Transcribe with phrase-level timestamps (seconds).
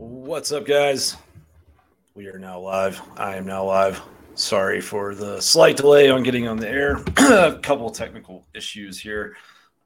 [0.00, 1.18] What's up, guys?
[2.14, 3.02] We are now live.
[3.18, 4.00] I am now live.
[4.34, 7.04] Sorry for the slight delay on getting on the air.
[7.18, 9.36] A couple technical issues here,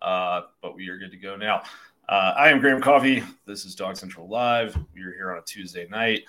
[0.03, 1.65] uh, but we are good to go now.
[2.09, 3.25] Uh, I am Graham Coffey.
[3.45, 4.79] This is Dog Central Live.
[4.95, 6.23] We are here on a Tuesday night.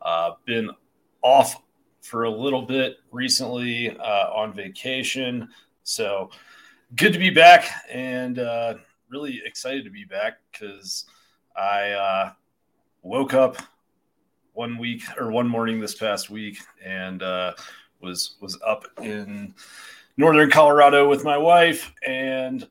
[0.00, 0.70] Uh, been
[1.20, 1.60] off
[2.00, 5.48] for a little bit recently uh, on vacation,
[5.82, 6.30] so
[6.94, 8.74] good to be back and uh,
[9.10, 11.06] really excited to be back because
[11.56, 12.32] I uh,
[13.02, 13.56] woke up
[14.52, 17.52] one week or one morning this past week and uh,
[18.00, 19.54] was was up in
[20.16, 22.68] northern Colorado with my wife and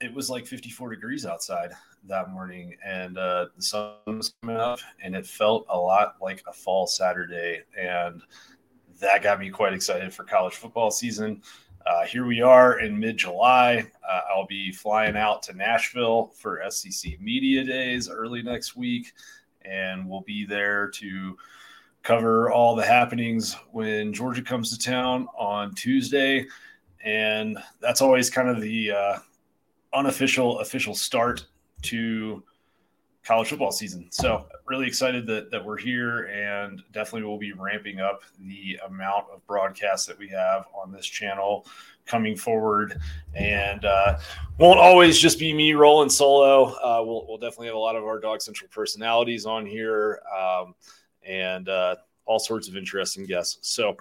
[0.00, 1.72] it was like 54 degrees outside
[2.04, 6.42] that morning and uh, the sun was coming up and it felt a lot like
[6.46, 8.22] a fall Saturday and
[9.00, 11.42] that got me quite excited for college football season.
[11.86, 13.86] Uh, here we are in mid July.
[14.08, 19.12] Uh, I'll be flying out to Nashville for SEC Media Days early next week,
[19.62, 21.38] and we'll be there to
[22.02, 26.46] cover all the happenings when Georgia comes to town on Tuesday.
[27.04, 29.18] And that's always kind of the uh,
[29.94, 31.46] unofficial official start
[31.82, 32.42] to
[33.26, 34.06] college football season.
[34.10, 39.26] So really excited that, that we're here and definitely will be ramping up the amount
[39.32, 41.66] of broadcasts that we have on this channel
[42.06, 43.00] coming forward
[43.34, 44.18] and uh,
[44.58, 46.66] won't always just be me rolling solo.
[46.66, 50.76] Uh, we'll, we'll definitely have a lot of our dog central personalities on here um,
[51.24, 53.58] and uh, all sorts of interesting guests.
[53.62, 53.96] So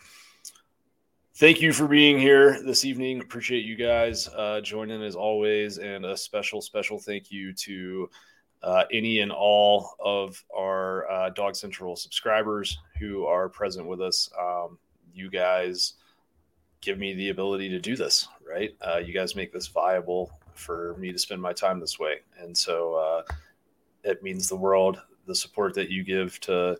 [1.38, 3.22] thank you for being here this evening.
[3.22, 5.80] Appreciate you guys uh, joining as always.
[5.80, 8.08] And a special, special thank you to
[8.66, 14.30] uh, any and all of our uh, Dog Central subscribers who are present with us.
[14.38, 14.80] Um,
[15.14, 15.94] you guys
[16.82, 18.76] give me the ability to do this, right?
[18.82, 22.22] Uh, you guys make this viable for me to spend my time this way.
[22.40, 23.34] And so uh,
[24.04, 26.76] it means the world, the support that you give to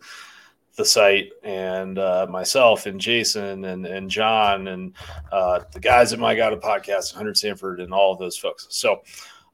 [0.74, 4.92] the site and uh, myself and Jason and, and John and
[5.30, 8.66] uh, the guys at My God a Podcast, Hunter Sanford, and all of those folks.
[8.70, 9.02] So,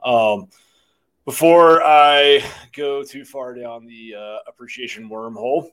[0.03, 0.49] um,
[1.25, 2.45] before I
[2.75, 5.69] go too far down the uh, appreciation wormhole,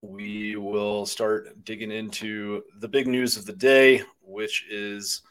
[0.00, 5.22] we will start digging into the big news of the day, which is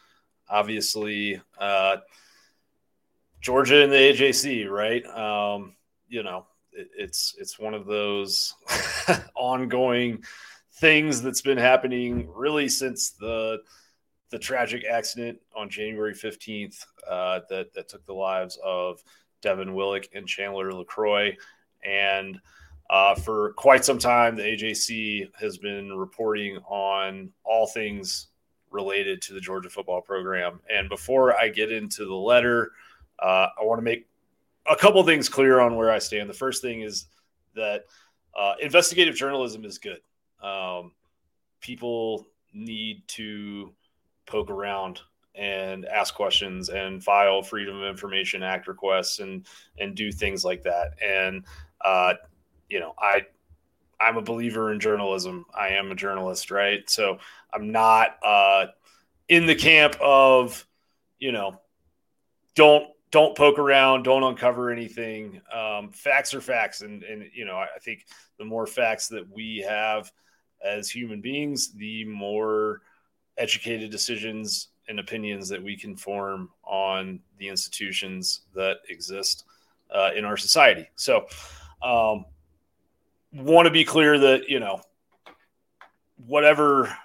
[0.49, 1.97] obviously uh,
[3.41, 5.05] Georgia and the AJC, right?
[5.05, 5.75] Um,
[6.07, 8.53] you know, it, it's it's one of those
[9.35, 10.23] ongoing
[10.73, 13.59] things that's been happening really since the
[14.35, 19.01] the tragic accident on January 15th uh, that, that took the lives of
[19.39, 21.33] Devin Willock and Chandler LeCroy.
[21.85, 22.41] And
[22.89, 28.27] uh, for quite some time, the AJC has been reporting on all things
[28.71, 30.59] related to the Georgia football program.
[30.69, 32.73] And before I get into the letter,
[33.19, 34.05] uh, I want to make
[34.69, 36.29] a couple things clear on where I stand.
[36.29, 37.05] The first thing is
[37.55, 37.85] that
[38.37, 40.01] uh, investigative journalism is good.
[40.43, 40.91] Um,
[41.61, 43.73] people need to
[44.25, 45.01] poke around
[45.35, 49.45] and ask questions and file Freedom of Information Act requests and
[49.77, 50.93] and do things like that.
[51.03, 51.43] And
[51.81, 52.13] uh,
[52.69, 53.25] you know, I
[53.99, 55.45] I'm a believer in journalism.
[55.53, 56.89] I am a journalist, right?
[56.89, 57.19] So
[57.53, 58.67] I'm not uh,
[59.27, 60.65] in the camp of
[61.19, 61.59] you know
[62.55, 65.41] don't don't poke around, don't uncover anything.
[65.53, 68.05] Um, facts are facts, and and you know I think
[68.37, 70.11] the more facts that we have
[70.63, 72.81] as human beings, the more
[73.37, 79.45] educated decisions and opinions that we can form on the institutions that exist
[79.93, 80.87] uh, in our society.
[80.95, 81.27] So,
[81.81, 82.25] um,
[83.33, 84.81] want to be clear that you know
[86.25, 86.95] whatever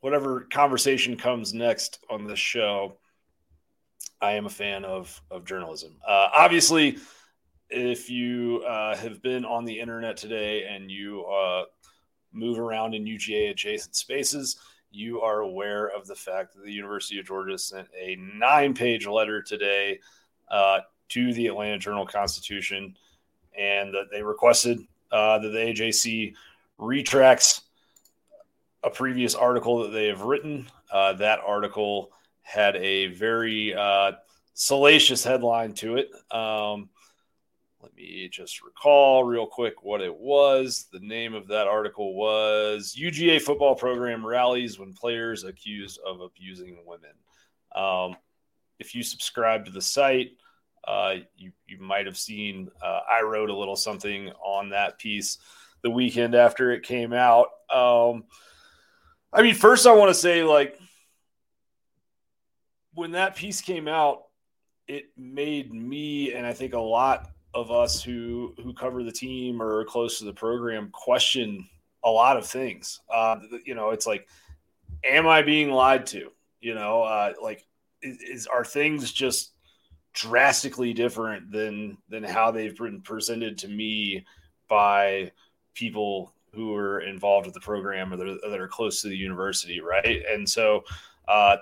[0.00, 2.96] whatever conversation comes next on this show,
[4.20, 5.96] I am a fan of of journalism.
[6.06, 6.98] Uh, obviously,
[7.68, 11.64] if you uh, have been on the internet today and you uh,
[12.32, 14.56] move around in UGA adjacent spaces
[14.96, 19.06] you are aware of the fact that the University of Georgia sent a nine page
[19.06, 20.00] letter today
[20.50, 22.96] uh, to the Atlanta Journal Constitution
[23.56, 24.80] and that they requested
[25.12, 26.34] uh, that the AJC
[26.78, 27.62] retracts
[28.82, 30.66] a previous article that they have written.
[30.90, 32.10] Uh, that article
[32.42, 34.12] had a very uh,
[34.54, 36.10] salacious headline to it.
[36.34, 36.88] Um,
[37.86, 40.86] let me just recall real quick what it was.
[40.92, 46.78] The name of that article was UGA football program rallies when players accused of abusing
[46.84, 47.12] women.
[47.76, 48.16] Um,
[48.80, 50.32] if you subscribe to the site,
[50.88, 55.38] uh, you, you might have seen uh, I wrote a little something on that piece
[55.82, 57.50] the weekend after it came out.
[57.72, 58.24] Um,
[59.32, 60.76] I mean, first, I want to say, like,
[62.94, 64.24] when that piece came out,
[64.88, 69.62] it made me and I think a lot of us who who cover the team
[69.62, 71.66] or are close to the program question
[72.04, 73.00] a lot of things.
[73.12, 74.28] Uh, you know, it's like,
[75.02, 76.30] am I being lied to?
[76.60, 77.66] You know, uh, like,
[78.02, 79.52] is, is are things just
[80.12, 84.26] drastically different than than how they've been presented to me
[84.68, 85.32] by
[85.72, 89.16] people who are involved with the program or that are, that are close to the
[89.16, 90.22] university, right?
[90.30, 90.84] And so,
[91.26, 91.56] uh,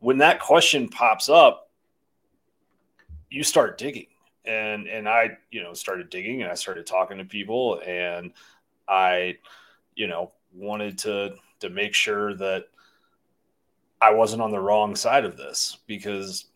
[0.00, 1.70] when that question pops up,
[3.30, 4.08] you start digging
[4.48, 8.32] and and I you know started digging and I started talking to people and
[8.88, 9.36] I
[9.94, 12.64] you know wanted to to make sure that
[14.00, 16.46] I wasn't on the wrong side of this because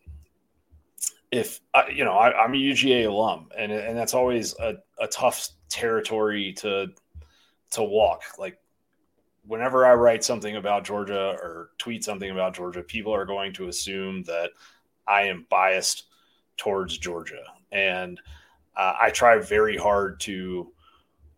[1.31, 5.07] if I, you know I, am a UGA alum and and that's always a, a
[5.09, 6.89] tough territory to
[7.73, 8.23] to walk.
[8.39, 8.59] Like
[9.45, 13.69] whenever I write something about Georgia or tweet something about Georgia people are going to
[13.69, 14.51] assume that
[15.07, 16.05] I am biased
[16.57, 18.21] towards Georgia and
[18.77, 20.73] uh, I try very hard to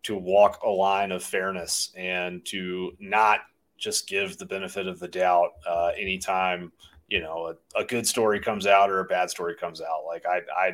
[0.05, 3.41] to walk a line of fairness and to not
[3.79, 6.71] just give the benefit of the doubt uh, anytime
[7.09, 10.05] you know a, a, good story comes out or a bad story comes out.
[10.07, 10.73] Like I, I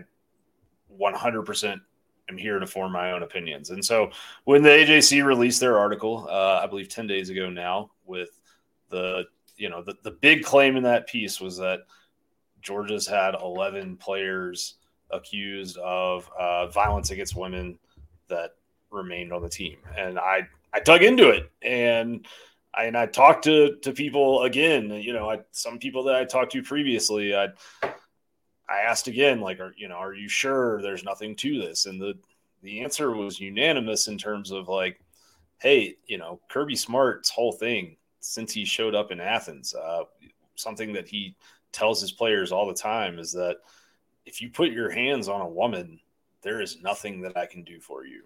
[0.98, 1.80] 100%
[2.28, 3.70] am here to form my own opinions.
[3.70, 4.10] And so
[4.44, 8.40] when the AJC released their article, uh, I believe 10 days ago now, with
[8.90, 9.24] the
[9.56, 11.80] you know the, the big claim in that piece was that
[12.62, 14.76] Georgia's had 11 players
[15.12, 17.78] accused of uh, violence against women
[18.28, 18.54] that
[18.90, 19.78] remained on the team.
[19.96, 22.26] And I, I dug into it and
[22.74, 26.24] I, and I talked to, to people again, you know, I, some people that I
[26.24, 27.48] talked to previously, I,
[27.82, 31.86] I asked again, like, are, you know, are you sure there's nothing to this?
[31.86, 32.14] And the,
[32.62, 35.00] the answer was unanimous in terms of like,
[35.58, 40.04] Hey, you know, Kirby Smart's whole thing since he showed up in Athens, uh,
[40.54, 41.34] something that he
[41.72, 43.56] tells his players all the time is that,
[44.26, 46.00] if you put your hands on a woman,
[46.42, 48.22] there is nothing that I can do for you.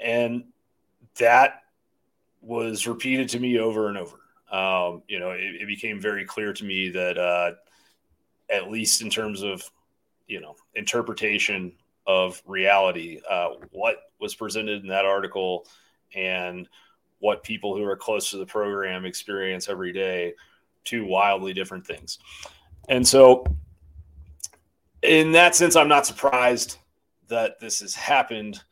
[0.00, 0.44] And
[1.18, 1.62] that
[2.40, 4.18] was repeated to me over and over.
[4.50, 7.52] Um, you know, it, it, became very clear to me that, uh,
[8.48, 9.62] at least in terms of,
[10.28, 11.72] you know, interpretation
[12.06, 15.66] of reality, uh, what was presented in that article
[16.14, 16.68] and
[17.18, 20.32] what people who are close to the program experience every day,
[20.84, 22.18] two wildly different things.
[22.88, 23.44] And so
[25.02, 26.78] in that sense, I'm not surprised
[27.28, 28.62] that this has happened.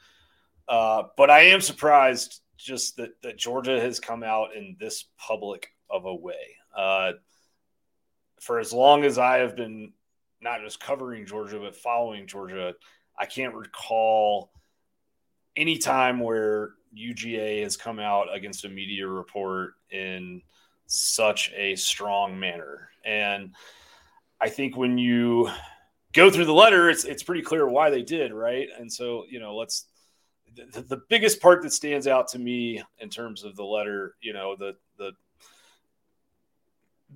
[0.68, 5.68] Uh, but I am surprised just that, that Georgia has come out in this public
[5.90, 6.56] of a way.
[6.74, 7.12] Uh,
[8.40, 9.92] for as long as I have been
[10.40, 12.74] not just covering Georgia, but following Georgia,
[13.18, 14.50] I can't recall
[15.56, 20.42] any time where UGA has come out against a media report in
[20.86, 22.90] such a strong manner.
[23.04, 23.54] And
[24.40, 25.50] I think when you
[26.14, 28.68] go through the letter, it's it's pretty clear why they did, right?
[28.78, 29.86] And so, you know, let's
[30.72, 34.32] the, the biggest part that stands out to me in terms of the letter, you
[34.32, 35.12] know, the the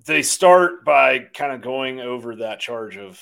[0.05, 3.21] they start by kind of going over that charge of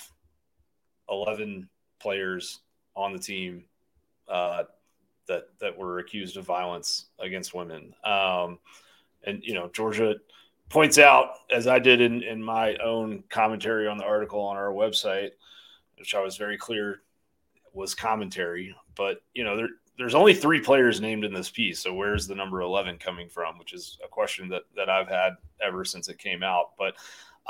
[1.10, 1.68] 11
[2.00, 2.60] players
[2.96, 3.64] on the team
[4.28, 4.64] uh,
[5.28, 7.94] that that were accused of violence against women.
[8.04, 8.60] Um,
[9.24, 10.16] and you know, Georgia
[10.70, 14.72] points out, as I did in, in my own commentary on the article on our
[14.72, 15.32] website,
[15.98, 17.02] which I was very clear
[17.74, 18.76] was commentary.
[18.96, 22.36] But you know, there, there's only three players named in this piece, so where's the
[22.36, 23.58] number eleven coming from?
[23.58, 26.72] Which is a question that that I've had ever since it came out.
[26.78, 26.96] But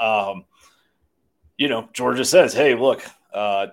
[0.02, 0.46] um,
[1.58, 3.68] you know, Georgia says, "Hey, look, uh,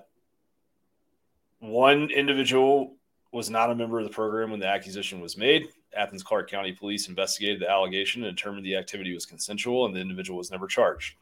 [1.60, 2.96] one individual
[3.32, 5.68] was not a member of the program when the accusation was made.
[5.96, 10.00] Athens Clarke County Police investigated the allegation and determined the activity was consensual, and the
[10.00, 11.14] individual was never charged."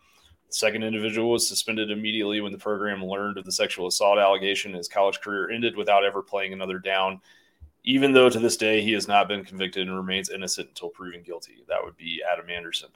[0.53, 4.75] The second individual was suspended immediately when the program learned of the sexual assault allegation.
[4.75, 7.23] His college career ended without ever playing another down,
[7.85, 11.23] even though to this day he has not been convicted and remains innocent until proven
[11.23, 11.65] guilty.
[11.69, 12.91] That would be Adam Anderson.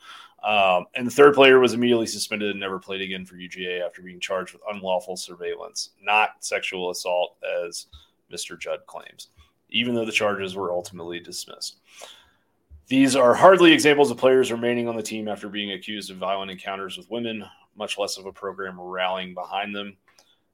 [0.44, 4.02] Um, and the third player was immediately suspended and never played again for UGA after
[4.02, 7.86] being charged with unlawful surveillance, not sexual assault, as
[8.30, 8.60] Mr.
[8.60, 9.28] Judd claims,
[9.70, 11.78] even though the charges were ultimately dismissed.
[12.88, 16.52] These are hardly examples of players remaining on the team after being accused of violent
[16.52, 17.44] encounters with women,
[17.76, 19.96] much less of a program rallying behind them.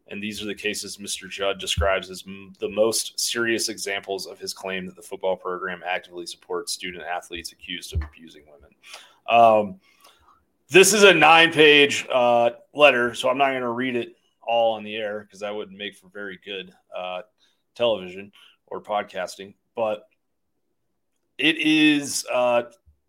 [0.09, 1.29] And these are the cases Mr.
[1.29, 5.83] Judd describes as m- the most serious examples of his claim that the football program
[5.87, 8.71] actively supports student athletes accused of abusing women.
[9.29, 9.81] Um,
[10.71, 14.75] this is a nine page uh, letter, so I'm not going to read it all
[14.75, 17.23] on the air because that wouldn't make for very good uh,
[17.75, 18.33] television
[18.67, 19.55] or podcasting.
[19.77, 20.07] But
[21.43, 22.63] it is uh,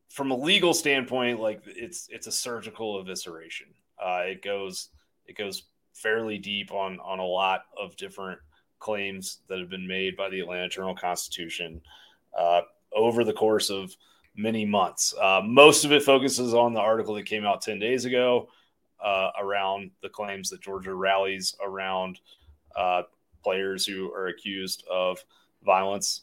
[0.09, 3.69] from a legal standpoint, like it's it's a surgical evisceration.
[4.03, 4.89] Uh, it goes
[5.27, 5.63] it goes
[5.93, 8.39] fairly deep on on a lot of different
[8.79, 11.79] claims that have been made by the Atlanta Journal Constitution
[12.37, 12.61] uh,
[12.91, 13.95] over the course of
[14.35, 15.13] many months.
[15.21, 18.49] Uh, most of it focuses on the article that came out 10 days ago
[18.99, 22.19] uh, around the claims that Georgia rallies around
[22.75, 23.03] uh,
[23.43, 25.23] players who are accused of
[25.63, 26.22] violence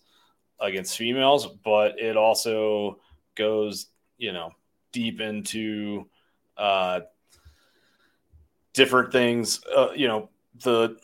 [0.61, 2.99] against females, but it also
[3.35, 3.87] goes,
[4.19, 4.51] you know,
[4.93, 6.07] deep into
[6.57, 7.01] uh,
[8.73, 9.61] different things.
[9.75, 10.29] Uh, you know,
[10.63, 10.97] the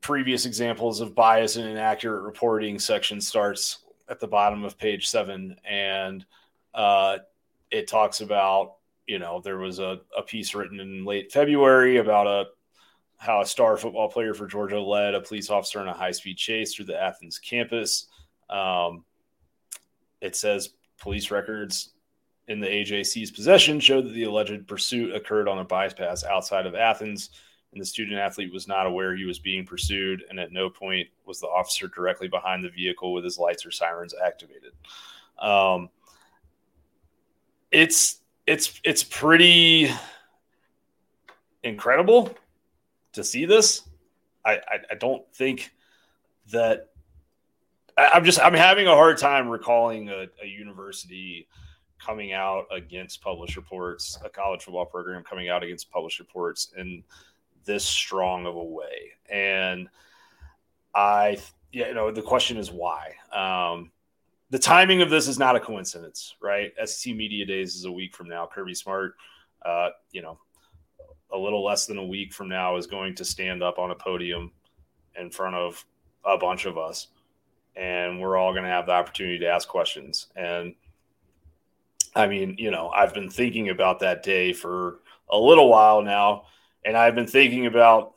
[0.00, 5.56] previous examples of bias and inaccurate reporting section starts at the bottom of page seven,
[5.64, 6.24] and
[6.74, 7.18] uh,
[7.70, 8.74] it talks about
[9.06, 12.46] you know there was a, a piece written in late February about a
[13.16, 16.36] how a star football player for Georgia led a police officer in a high speed
[16.36, 18.06] chase through the Athens campus.
[18.50, 19.04] Um,
[20.20, 21.90] it says police records
[22.48, 26.74] in the AJC's possession showed that the alleged pursuit occurred on a bypass outside of
[26.74, 27.30] Athens,
[27.72, 31.06] and the student athlete was not aware he was being pursued, and at no point
[31.26, 34.72] was the officer directly behind the vehicle with his lights or sirens activated.
[35.38, 35.90] Um,
[37.70, 39.90] it's it's it's pretty
[41.62, 42.34] incredible
[43.12, 43.82] to see this.
[44.44, 45.70] I, I, I don't think
[46.50, 46.88] that
[47.98, 51.48] I, am just I'm having a hard time recalling a, a, university
[51.98, 57.02] coming out against published reports, a college football program coming out against published reports in
[57.64, 59.12] this strong of a way.
[59.28, 59.88] And
[60.94, 61.38] I,
[61.72, 63.14] you know, the question is why.
[63.32, 63.90] Um,
[64.50, 66.72] the timing of this is not a coincidence, right?
[66.84, 68.48] SEC Media Days is a week from now.
[68.50, 69.14] Kirby Smart,
[69.62, 70.38] uh, you know,
[71.32, 73.94] a little less than a week from now is going to stand up on a
[73.94, 74.52] podium
[75.20, 75.84] in front of
[76.24, 77.08] a bunch of us
[77.78, 80.74] and we're all going to have the opportunity to ask questions and
[82.14, 86.44] i mean you know i've been thinking about that day for a little while now
[86.84, 88.14] and i've been thinking about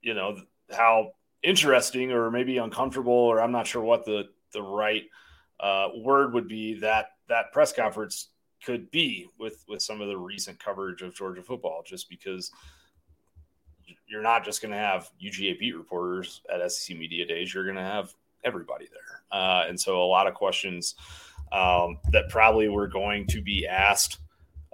[0.00, 0.36] you know
[0.70, 1.12] how
[1.42, 5.04] interesting or maybe uncomfortable or i'm not sure what the the right
[5.60, 8.28] uh, word would be that that press conference
[8.64, 12.50] could be with with some of the recent coverage of Georgia football, just because
[14.08, 17.52] you're not just going to have UGA beat reporters at SEC Media Days.
[17.52, 18.14] You're going to have
[18.46, 20.94] everybody there, uh, and so a lot of questions
[21.52, 24.18] um, that probably were going to be asked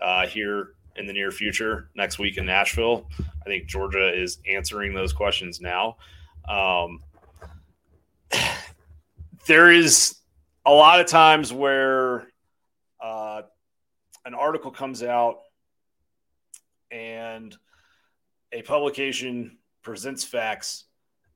[0.01, 3.09] uh, here in the near future next week in Nashville.
[3.19, 5.97] I think Georgia is answering those questions now.
[6.49, 7.01] Um,
[9.47, 10.17] there is
[10.65, 12.29] a lot of times where
[13.01, 13.43] uh,
[14.25, 15.41] an article comes out
[16.91, 17.57] and
[18.53, 20.85] a publication presents facts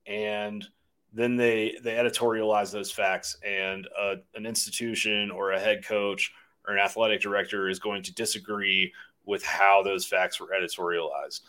[0.07, 0.67] and
[1.13, 6.33] then they they editorialize those facts and uh, an institution or a head coach
[6.67, 8.93] or an athletic director is going to disagree
[9.25, 11.41] with how those facts were editorialized.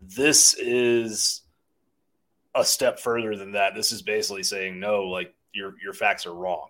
[0.00, 1.42] This is
[2.54, 3.74] a step further than that.
[3.74, 6.68] This is basically saying no like your your facts are wrong.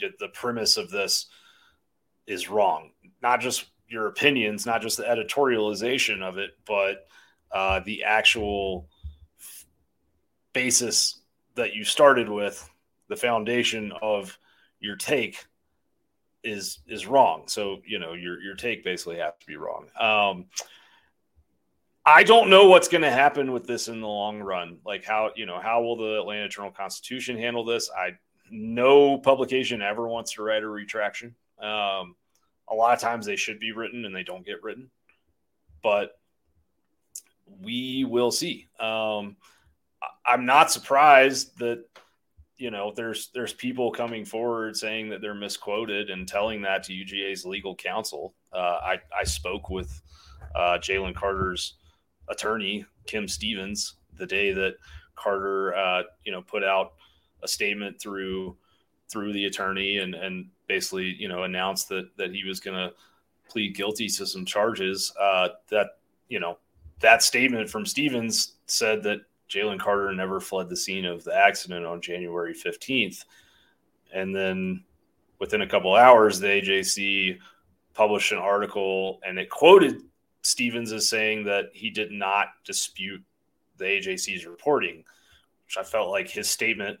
[0.00, 1.26] The premise of this
[2.26, 2.90] is wrong.
[3.22, 7.06] Not just your opinions, not just the editorialization of it, but
[7.52, 8.88] uh, the actual
[9.38, 9.66] f-
[10.52, 11.20] basis
[11.54, 12.68] that you started with,
[13.08, 14.38] the foundation of
[14.80, 15.44] your take
[16.42, 17.44] is is wrong.
[17.46, 19.86] So you know your your take basically has to be wrong.
[19.98, 20.46] Um,
[22.06, 24.78] I don't know what's going to happen with this in the long run.
[24.84, 27.90] Like how you know how will the Atlanta Journal Constitution handle this?
[27.90, 28.18] I
[28.50, 31.34] no publication ever wants to write a retraction.
[31.58, 32.14] Um,
[32.68, 34.90] a lot of times they should be written and they don't get written,
[35.82, 36.18] but
[37.62, 38.68] we will see.
[38.78, 39.36] Um,
[40.26, 41.84] I'm not surprised that
[42.56, 46.92] you know there's there's people coming forward saying that they're misquoted and telling that to
[46.92, 48.34] UGA's legal counsel.
[48.52, 50.00] Uh, I I spoke with
[50.54, 51.74] uh, Jalen Carter's
[52.28, 54.76] attorney Kim Stephens the day that
[55.16, 56.92] Carter uh, you know put out
[57.42, 58.56] a statement through
[59.10, 62.94] through the attorney and and basically you know announced that that he was going to
[63.48, 65.12] plead guilty to some charges.
[65.20, 66.58] Uh, that you know
[67.00, 69.20] that statement from Stephens said that
[69.54, 73.24] Jalen Carter never fled the scene of the accident on January fifteenth,
[74.12, 74.84] and then
[75.38, 77.38] within a couple hours, the AJC
[77.92, 80.02] published an article and it quoted
[80.42, 83.22] Stephens as saying that he did not dispute
[83.78, 85.04] the AJC's reporting,
[85.66, 86.98] which I felt like his statement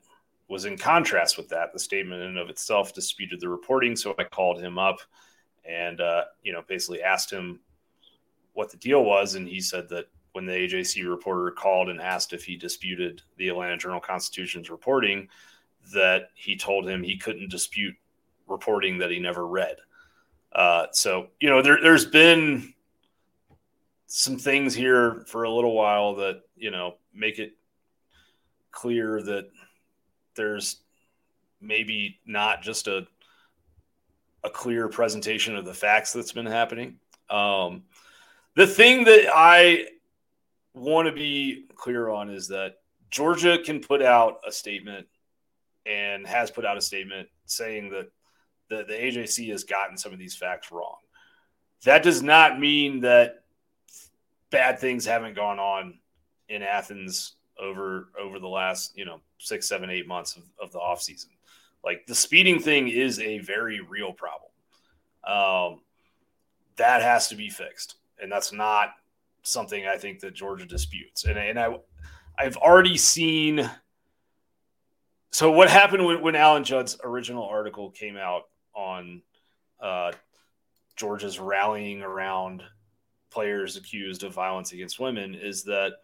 [0.48, 1.72] was in contrast with that.
[1.72, 4.98] The statement in and of itself disputed the reporting, so I called him up
[5.64, 7.60] and uh, you know basically asked him
[8.52, 12.32] what the deal was, and he said that when the AJC reporter called and asked
[12.32, 15.28] if he disputed the Atlanta Journal Constitution's reporting,
[15.92, 17.94] that he told him he couldn't dispute
[18.48, 19.76] reporting that he never read.
[20.52, 22.74] Uh, so you know there, there's been
[24.06, 27.52] some things here for a little while that you know make it
[28.72, 29.48] clear that
[30.34, 30.78] there's
[31.60, 33.06] maybe not just a
[34.42, 36.98] a clear presentation of the facts that's been happening.
[37.30, 37.84] Um,
[38.56, 39.86] the thing that I
[40.74, 42.76] want to be clear on is that
[43.10, 45.06] Georgia can put out a statement
[45.86, 48.10] and has put out a statement saying that
[48.68, 50.96] the, the AJC has gotten some of these facts wrong.
[51.84, 53.44] That does not mean that
[54.50, 55.98] bad things haven't gone on
[56.48, 60.78] in Athens over over the last you know six, seven, eight months of, of the
[60.78, 61.26] offseason.
[61.84, 64.50] Like the speeding thing is a very real problem.
[65.26, 65.80] Um,
[66.76, 68.94] that has to be fixed, and that's not
[69.44, 71.24] something I think that Georgia disputes.
[71.24, 71.76] And and I
[72.38, 73.70] I've already seen.
[75.30, 79.22] So what happened when, when Alan Judd's original article came out on
[79.80, 80.12] uh,
[80.96, 82.62] Georgia's rallying around
[83.30, 85.94] players accused of violence against women is that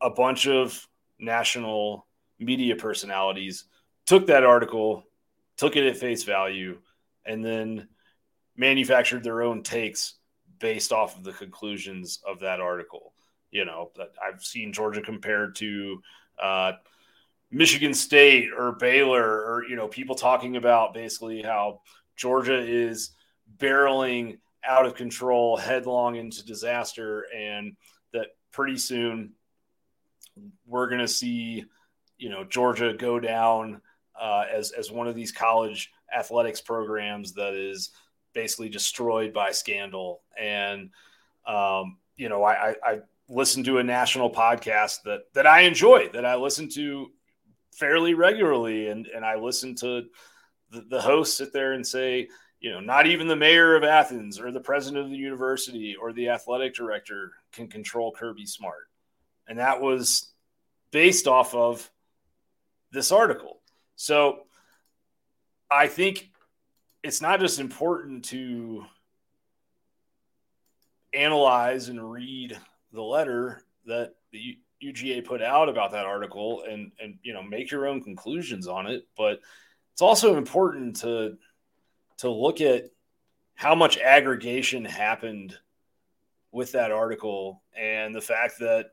[0.00, 0.86] a bunch of
[1.18, 2.06] national
[2.38, 3.64] media personalities
[4.06, 5.04] took that article,
[5.56, 6.78] took it at face value,
[7.26, 7.88] and then
[8.56, 10.14] manufactured their own takes
[10.58, 13.12] based off of the conclusions of that article.
[13.50, 13.90] You know,
[14.22, 16.02] I've seen Georgia compared to
[16.42, 16.72] uh,
[17.50, 21.80] Michigan State or Baylor, or you know, people talking about basically how
[22.16, 23.10] Georgia is
[23.58, 27.76] barreling out of control, headlong into disaster, and
[28.12, 29.32] that pretty soon
[30.66, 31.64] we're going to see,
[32.18, 33.80] you know, Georgia go down
[34.20, 37.90] uh, as as one of these college athletics programs that is
[38.34, 40.20] basically destroyed by scandal.
[40.38, 40.90] And
[41.46, 46.08] um, you know, I, I, I listened to a national podcast that that I enjoy,
[46.10, 47.10] that I listen to
[47.72, 50.04] fairly regularly, and and I listen to
[50.70, 52.28] the, the host sit there and say,
[52.60, 56.12] you know, not even the mayor of Athens or the president of the university or
[56.12, 58.88] the athletic director can control Kirby Smart.
[59.46, 60.32] And that was
[60.90, 61.90] based off of
[62.90, 63.60] this article.
[63.96, 64.44] So
[65.70, 66.30] I think
[67.04, 68.82] it's not just important to
[71.12, 72.58] analyze and read
[72.92, 77.70] the letter that the UGA put out about that article and and you know make
[77.70, 79.40] your own conclusions on it, but
[79.92, 81.36] it's also important to
[82.16, 82.86] to look at
[83.54, 85.54] how much aggregation happened
[86.52, 88.92] with that article and the fact that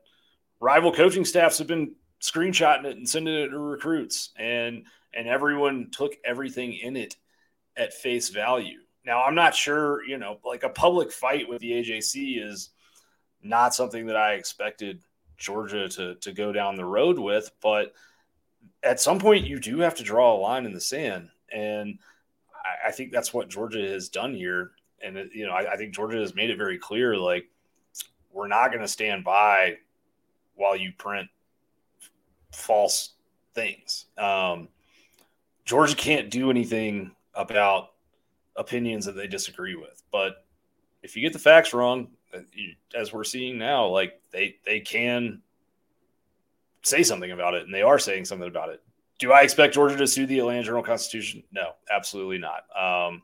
[0.60, 5.88] rival coaching staffs have been screenshotting it and sending it to recruits and and everyone
[5.90, 7.16] took everything in it
[7.76, 8.80] at face value.
[9.04, 12.70] Now I'm not sure, you know, like a public fight with the AJC is
[13.42, 15.02] not something that I expected
[15.36, 17.92] Georgia to to go down the road with, but
[18.82, 21.98] at some point you do have to draw a line in the sand and
[22.64, 24.72] I, I think that's what Georgia has done here.
[25.02, 27.48] And, it, you know, I, I think Georgia has made it very clear like,
[28.32, 29.76] we're not going to stand by
[30.54, 31.28] while you print
[32.52, 33.10] false
[33.54, 34.06] things.
[34.16, 34.68] Um,
[35.66, 37.90] Georgia can't do anything about
[38.56, 40.02] opinions that they disagree with.
[40.10, 40.44] But
[41.02, 42.40] if you get the facts wrong, uh,
[42.94, 45.42] as we're seeing now, like they they can
[46.82, 48.82] say something about it, and they are saying something about it.
[49.18, 51.44] Do I expect Georgia to sue the Atlanta Journal Constitution?
[51.52, 52.64] No, absolutely not.
[52.76, 53.22] Um,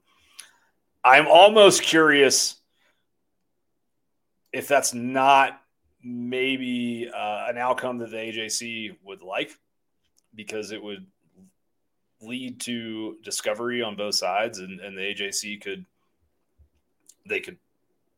[1.02, 2.56] I'm almost curious
[4.52, 5.60] if that's not
[6.02, 9.50] maybe uh, an outcome that the AJC would like,
[10.34, 11.06] because it would
[12.20, 15.84] lead to discovery on both sides, and, and the AJC could
[17.28, 17.58] they could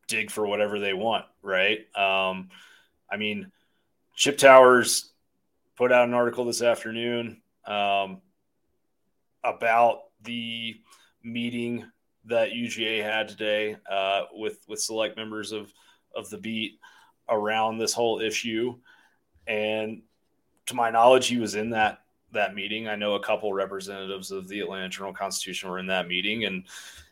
[0.07, 1.79] dig for whatever they want, right?
[1.95, 2.49] Um,
[3.11, 3.51] I mean,
[4.15, 5.11] Chip Towers
[5.75, 8.21] put out an article this afternoon um,
[9.43, 10.75] about the
[11.23, 11.85] meeting
[12.25, 15.73] that UGA had today uh, with with select members of
[16.15, 16.79] of the beat
[17.29, 18.75] around this whole issue.
[19.47, 20.03] And
[20.67, 22.00] to my knowledge, he was in that
[22.33, 22.87] that meeting.
[22.87, 26.63] I know a couple representatives of the Atlanta Journal Constitution were in that meeting, and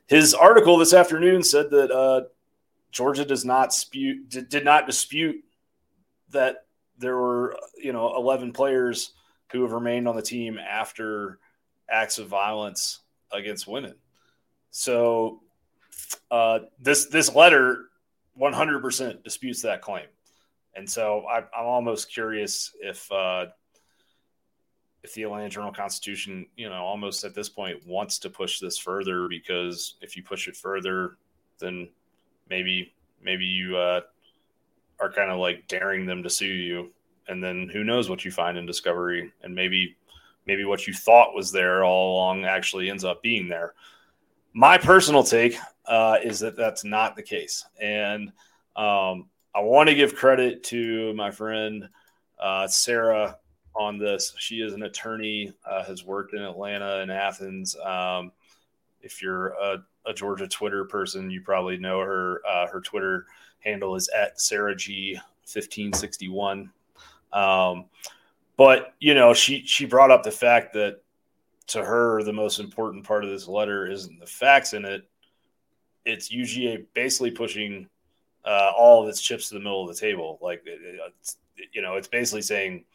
[0.08, 2.22] his article this afternoon said that uh,
[2.92, 5.44] Georgia does not dispute did, not dispute
[6.32, 6.66] that
[6.98, 9.14] there were you know 11 players
[9.52, 11.40] who have remained on the team after
[11.90, 13.02] acts of violence
[13.32, 13.96] against women.
[14.72, 15.42] So
[16.32, 17.86] uh, this this letter
[18.40, 20.08] 100% disputes that claim,
[20.76, 23.48] and so I, am almost curious if uh,
[25.04, 28.78] if the Atlanta Journal Constitution, you know, almost at this point wants to push this
[28.78, 31.18] further because if you push it further,
[31.60, 31.90] then
[32.50, 34.02] maybe maybe you uh,
[35.00, 36.92] are kind of like daring them to sue you.
[37.28, 39.96] And then who knows what you find in discovery and maybe
[40.46, 43.74] maybe what you thought was there all along actually ends up being there.
[44.54, 47.66] My personal take uh, is that that's not the case.
[47.80, 48.32] And
[48.80, 51.90] um, i want to give credit to my friend
[52.40, 53.38] uh, sarah
[53.76, 54.34] on this.
[54.38, 57.76] She is an attorney, uh, has worked in Atlanta and Athens.
[57.78, 58.32] Um,
[59.02, 62.42] if you're a, a, Georgia Twitter person, you probably know her.
[62.48, 63.26] Uh, her Twitter
[63.60, 66.72] handle is at Sarah G fifteen sixty one.
[67.32, 67.86] Um,
[68.58, 71.02] but you know, she she brought up the fact that
[71.68, 75.08] to her the most important part of this letter isn't the facts in it;
[76.06, 77.88] it's UGA basically pushing
[78.46, 80.40] uh, all of its chips to the middle of the table.
[80.42, 80.66] Like,
[81.72, 82.86] you know, it's basically saying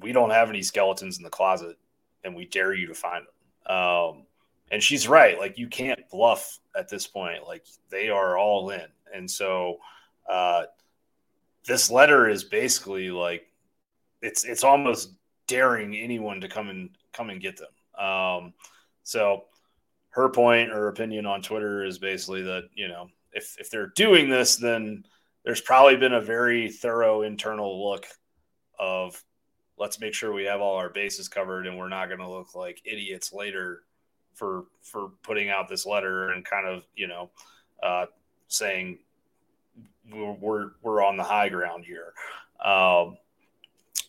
[0.00, 1.76] we don't have any skeletons in the closet,
[2.24, 3.76] and we dare you to find them.
[3.76, 4.26] Um,
[4.70, 5.38] and she's right.
[5.38, 7.46] Like, you can't bluff at this point.
[7.46, 9.78] Like, they are all in, and so
[10.28, 10.64] uh,
[11.66, 13.46] this letter is basically like
[14.22, 15.12] it's it's almost
[15.46, 18.04] daring anyone to come and come and get them.
[18.04, 18.52] Um,
[19.02, 19.44] so
[20.10, 24.28] her point or opinion on Twitter is basically that you know if if they're doing
[24.28, 25.04] this, then
[25.44, 28.06] there's probably been a very thorough internal look
[28.78, 29.22] of
[29.78, 32.54] let's make sure we have all our bases covered and we're not going to look
[32.54, 33.82] like idiots later
[34.34, 37.30] for for putting out this letter and kind of you know
[37.82, 38.06] uh,
[38.48, 38.98] saying
[40.10, 42.12] we're, we're, we're on the high ground here.
[42.64, 43.16] Um,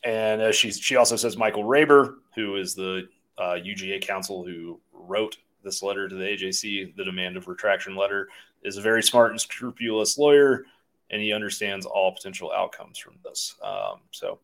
[0.03, 4.79] and as she she also says Michael Raber, who is the uh, UGA counsel who
[4.93, 8.29] wrote this letter to the AJC, the demand of retraction letter,
[8.63, 10.63] is a very smart and scrupulous lawyer,
[11.10, 13.55] and he understands all potential outcomes from this.
[13.62, 14.39] Um, so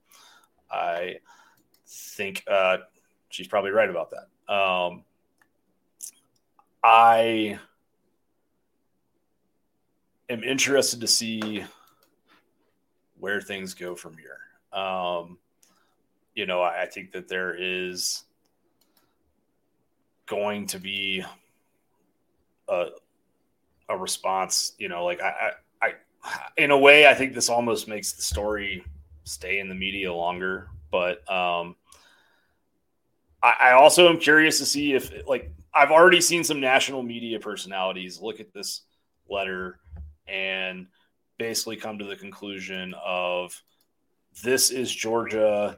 [0.71, 1.17] I
[1.88, 2.78] think uh,
[3.30, 4.54] she's probably right about that.
[4.54, 5.04] Um,
[6.84, 7.60] I
[10.30, 11.63] am interested to see
[13.19, 14.80] where things go from here.
[14.80, 15.38] Um,
[16.36, 18.23] you know, I, I think that there is
[20.25, 21.23] going to be
[22.67, 22.88] a
[23.89, 24.73] a response.
[24.78, 25.51] You know, like I,
[25.82, 25.93] I, I,
[26.58, 28.84] in a way, I think this almost makes the story
[29.26, 30.70] stay in the media longer.
[30.92, 31.76] But um,
[33.44, 37.40] I, I also am curious to see if, like, I've already seen some national media
[37.40, 38.82] personalities look at this
[39.30, 39.80] letter
[40.28, 40.88] and
[41.38, 43.62] basically come to the conclusion of
[44.44, 45.78] this is Georgia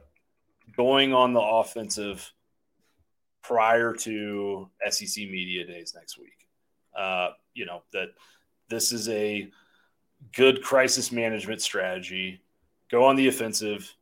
[0.76, 2.32] going on the offensive
[3.42, 6.46] prior to SEC media days next week.
[6.96, 8.08] Uh, you know that
[8.68, 9.50] this is a
[10.34, 12.40] good crisis management strategy.
[12.90, 13.94] Go on the offensive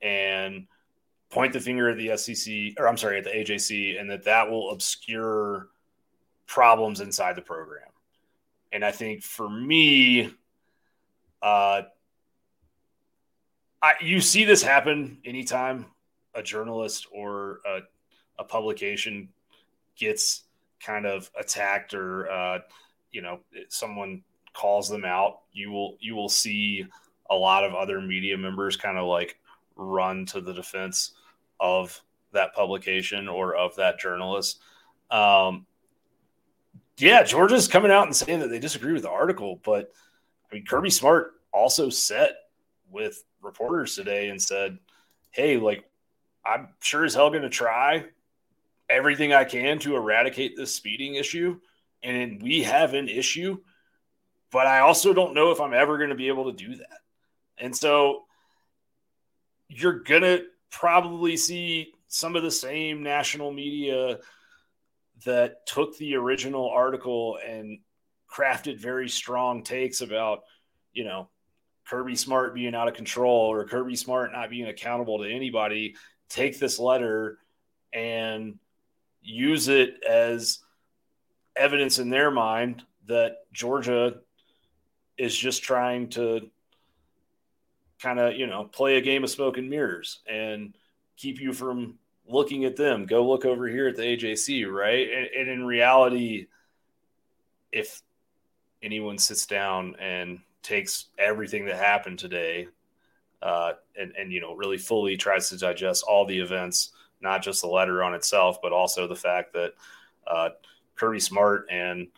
[0.00, 0.66] and
[1.30, 4.50] point the finger at the SEC, or I'm sorry, at the AJC, and that that
[4.50, 5.68] will obscure
[6.46, 7.88] problems inside the program.
[8.72, 10.32] And I think for me,
[11.42, 11.82] uh,
[13.82, 15.86] I, you see this happen anytime
[16.34, 17.80] a journalist or a,
[18.38, 19.28] a publication
[19.96, 20.44] gets
[20.80, 22.58] kind of attacked or uh,
[23.10, 24.22] you know someone
[24.54, 26.84] calls them out you will you will see
[27.30, 29.38] a lot of other media members kind of like
[29.76, 31.12] run to the defense
[31.60, 32.00] of
[32.32, 34.60] that publication or of that journalist
[35.10, 35.66] um,
[36.98, 39.92] yeah georgia's coming out and saying that they disagree with the article but
[40.50, 42.30] i mean kirby smart also set
[42.90, 44.78] with reporters today and said
[45.30, 45.84] hey like
[46.44, 48.04] i'm sure as hell going to try
[48.88, 51.60] everything I can to eradicate this speeding issue.
[52.02, 53.58] And we have an issue,
[54.50, 57.00] but I also don't know if I'm ever going to be able to do that.
[57.60, 58.24] And so
[59.68, 64.18] you're going to probably see some of the same national media
[65.24, 67.80] that took the original article and
[68.30, 70.44] crafted very strong takes about,
[70.92, 71.28] you know,
[71.88, 75.96] Kirby Smart being out of control or Kirby Smart not being accountable to anybody,
[76.28, 77.38] take this letter
[77.92, 78.58] and
[79.22, 80.60] use it as
[81.56, 84.16] evidence in their mind that Georgia
[85.16, 86.50] is just trying to
[88.00, 90.74] kind of, you know, play a game of smoke and mirrors and
[91.16, 93.06] keep you from looking at them.
[93.06, 95.08] Go look over here at the AJC, right?
[95.10, 96.46] And, and in reality,
[97.72, 98.02] if
[98.82, 102.68] anyone sits down and takes everything that happened today
[103.42, 107.62] uh, and, and, you know, really fully tries to digest all the events– not just
[107.62, 109.72] the letter on itself, but also the fact that
[110.26, 110.50] uh,
[110.94, 112.08] Kirby Smart and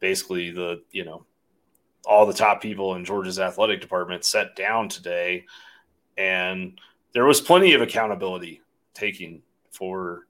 [0.00, 1.24] basically the you know
[2.04, 5.44] all the top people in Georgia's athletic department sat down today,
[6.16, 6.80] and
[7.12, 8.60] there was plenty of accountability
[8.94, 10.26] taking for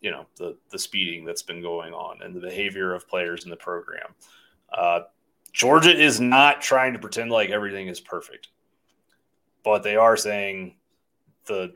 [0.00, 3.50] you know the the speeding that's been going on and the behavior of players in
[3.50, 4.14] the program.
[4.72, 5.00] Uh,
[5.52, 8.48] Georgia is not trying to pretend like everything is perfect,
[9.64, 10.76] but they are saying
[11.46, 11.72] the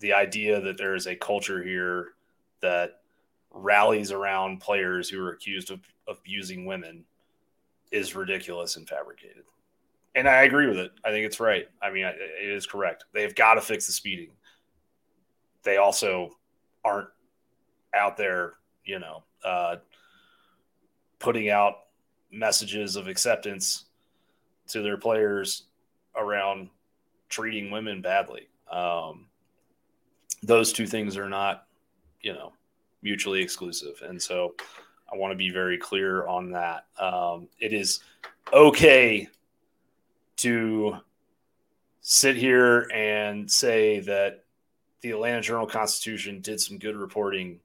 [0.00, 2.14] the idea that there is a culture here
[2.60, 3.00] that
[3.50, 7.04] rallies around players who are accused of, of abusing women
[7.92, 9.44] is ridiculous and fabricated.
[10.14, 10.92] And I agree with it.
[11.04, 11.68] I think it's right.
[11.80, 13.04] I mean, it is correct.
[13.12, 14.30] They've got to fix the speeding.
[15.62, 16.36] they also
[16.84, 17.08] aren't
[17.94, 19.76] out there, you know, uh,
[21.18, 21.74] putting out
[22.30, 23.84] messages of acceptance
[24.68, 25.64] to their players
[26.16, 26.68] around
[27.28, 28.48] treating women badly.
[28.70, 29.26] Um,
[30.42, 31.66] those two things are not,
[32.20, 32.52] you know,
[33.02, 34.02] mutually exclusive.
[34.02, 34.54] And so
[35.12, 36.86] I want to be very clear on that.
[36.98, 38.00] Um, it is
[38.52, 39.28] okay
[40.38, 40.96] to
[42.00, 44.44] sit here and say that
[45.02, 47.60] the Atlanta Journal Constitution did some good reporting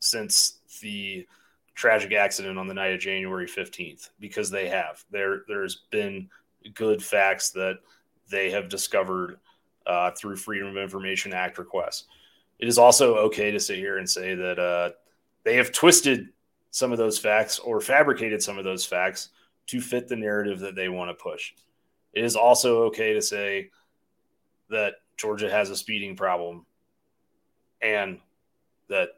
[0.00, 1.26] since the
[1.74, 5.04] tragic accident on the night of January 15th because they have.
[5.10, 6.28] There there's been
[6.74, 7.78] good facts that
[8.30, 9.38] they have discovered
[9.86, 12.04] uh, through Freedom of Information Act requests.
[12.58, 14.90] It is also okay to sit here and say that uh,
[15.44, 16.28] they have twisted
[16.70, 19.30] some of those facts or fabricated some of those facts
[19.66, 21.52] to fit the narrative that they want to push.
[22.12, 23.70] It is also okay to say
[24.68, 26.64] that Georgia has a speeding problem
[27.82, 28.18] and
[28.88, 29.10] that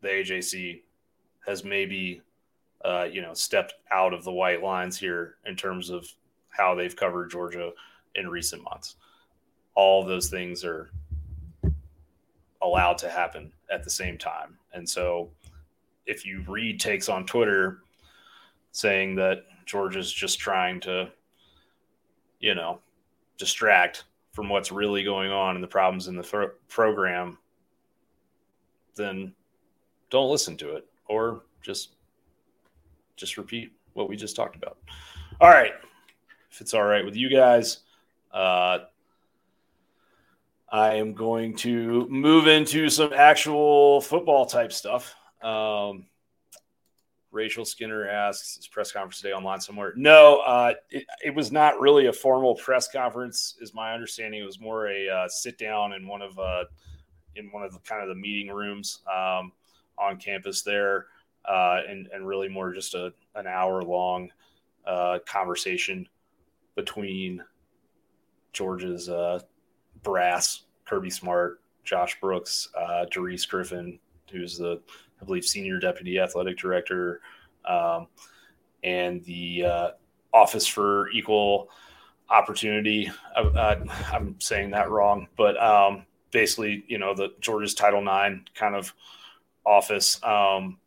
[0.00, 0.82] the AJC
[1.46, 2.22] has maybe,
[2.84, 6.06] uh, you know, stepped out of the white lines here in terms of
[6.48, 7.72] how they've covered Georgia
[8.14, 8.96] in recent months.
[9.74, 10.90] All those things are
[12.62, 14.58] allowed to happen at the same time.
[14.72, 15.30] And so
[16.08, 17.82] if you read takes on Twitter
[18.72, 21.10] saying that George is just trying to,
[22.40, 22.80] you know,
[23.36, 27.38] distract from what's really going on and the problems in the program,
[28.96, 29.34] then
[30.10, 31.96] don't listen to it or just
[33.16, 34.78] just repeat what we just talked about.
[35.40, 35.72] All right.
[36.50, 37.80] If it's all right with you guys,
[38.32, 38.78] uh,
[40.70, 45.14] I am going to move into some actual football type stuff.
[45.42, 46.06] Um,
[47.30, 51.78] Rachel Skinner asks, "Is press conference today online somewhere?" No, uh, it, it, was not
[51.78, 54.40] really a formal press conference, is my understanding.
[54.40, 56.64] It was more a uh, sit down in one of uh,
[57.36, 59.52] in one of the kind of the meeting rooms um,
[59.98, 61.06] on campus there,
[61.44, 64.30] uh, and and really more just a an hour long
[64.86, 66.08] uh, conversation
[66.74, 67.42] between
[68.52, 69.40] Georgia's uh,
[70.02, 73.04] brass, Kirby Smart, Josh Brooks, uh,
[73.48, 73.98] Griffin,
[74.30, 74.80] who's the
[75.20, 77.20] I believe, senior deputy athletic director,
[77.64, 78.06] um,
[78.82, 79.90] and the uh,
[80.32, 81.68] Office for Equal
[82.30, 83.10] Opportunity.
[83.36, 83.76] I,
[84.12, 88.92] am saying that wrong, but um, basically, you know, the Georgia's Title IX kind of
[89.64, 90.22] office.
[90.22, 90.78] Um,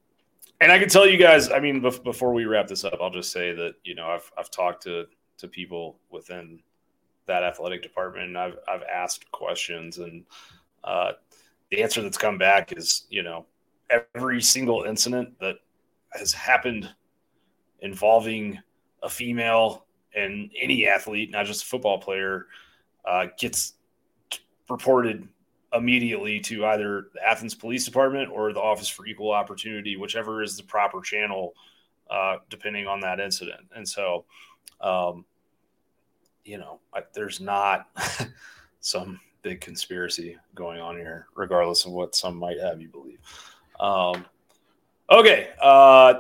[0.60, 3.10] and I can tell you guys, I mean, bef- before we wrap this up, I'll
[3.10, 5.06] just say that you know I've I've talked to
[5.38, 6.60] to people within
[7.26, 10.24] that athletic department, and I've I've asked questions, and
[10.84, 11.14] uh,
[11.72, 13.46] the answer that's come back is you know
[14.16, 15.56] every single incident that
[16.14, 16.90] has happened
[17.80, 18.60] involving
[19.04, 22.48] a female and any athlete, not just a football player,
[23.06, 23.74] uh, gets
[24.70, 25.28] reported
[25.74, 30.58] immediately to either the Athens Police Department or the Office for Equal Opportunity, whichever is
[30.58, 31.54] the proper channel,
[32.10, 33.62] uh, depending on that incident.
[33.76, 34.26] And so,
[34.82, 35.26] um,
[36.44, 37.88] you know, I, there's not
[38.82, 43.20] some big conspiracy going on here, regardless of what some might have you believe.
[43.82, 44.26] Um,
[45.10, 45.50] okay.
[45.62, 46.14] Uh,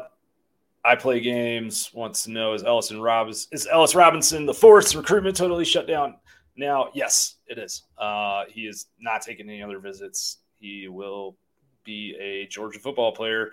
[0.84, 1.91] I play games.
[1.93, 6.15] Wants to know is Ellison Robinson is Ellis Robinson the force recruitment totally shut down?
[6.58, 7.84] Now, yes, it is.
[7.97, 10.39] Uh, he is not taking any other visits.
[10.60, 11.38] He will
[11.84, 13.52] be a Georgia football player,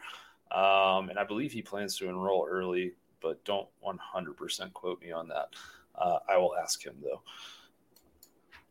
[0.51, 2.94] um, and I believe he plans to enroll early.
[3.21, 5.49] But don't 100% quote me on that.
[5.94, 7.23] Uh, I will ask him though.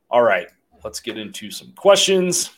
[0.10, 0.48] All right,
[0.84, 2.57] let's get into some questions.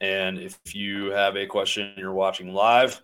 [0.00, 3.00] And if you have a question you're watching live,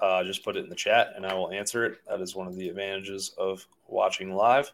[0.00, 1.98] uh, just put it in the chat and I will answer it.
[2.08, 4.72] That is one of the advantages of watching live.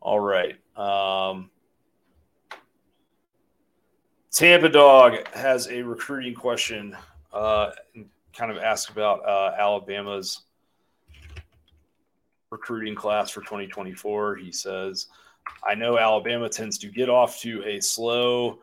[0.00, 0.56] All right.
[0.76, 1.50] Um,
[4.32, 6.96] Tampa Dog has a recruiting question,
[7.32, 7.70] uh,
[8.36, 10.42] kind of ask about uh, Alabama's
[12.50, 14.36] recruiting class for 2024.
[14.36, 15.08] He says,
[15.66, 18.60] I know Alabama tends to get off to a slow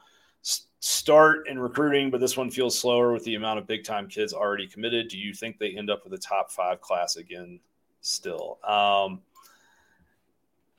[0.80, 4.34] start in recruiting, but this one feels slower with the amount of big time kids
[4.34, 5.08] already committed.
[5.10, 7.60] Do you think they end up with a top five class again
[8.02, 8.60] still?
[8.64, 9.22] Um,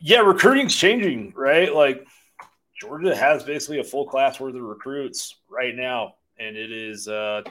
[0.01, 1.75] yeah, recruiting's changing, right?
[1.75, 2.07] Like
[2.81, 7.43] Georgia has basically a full class worth of recruits right now, and it is uh,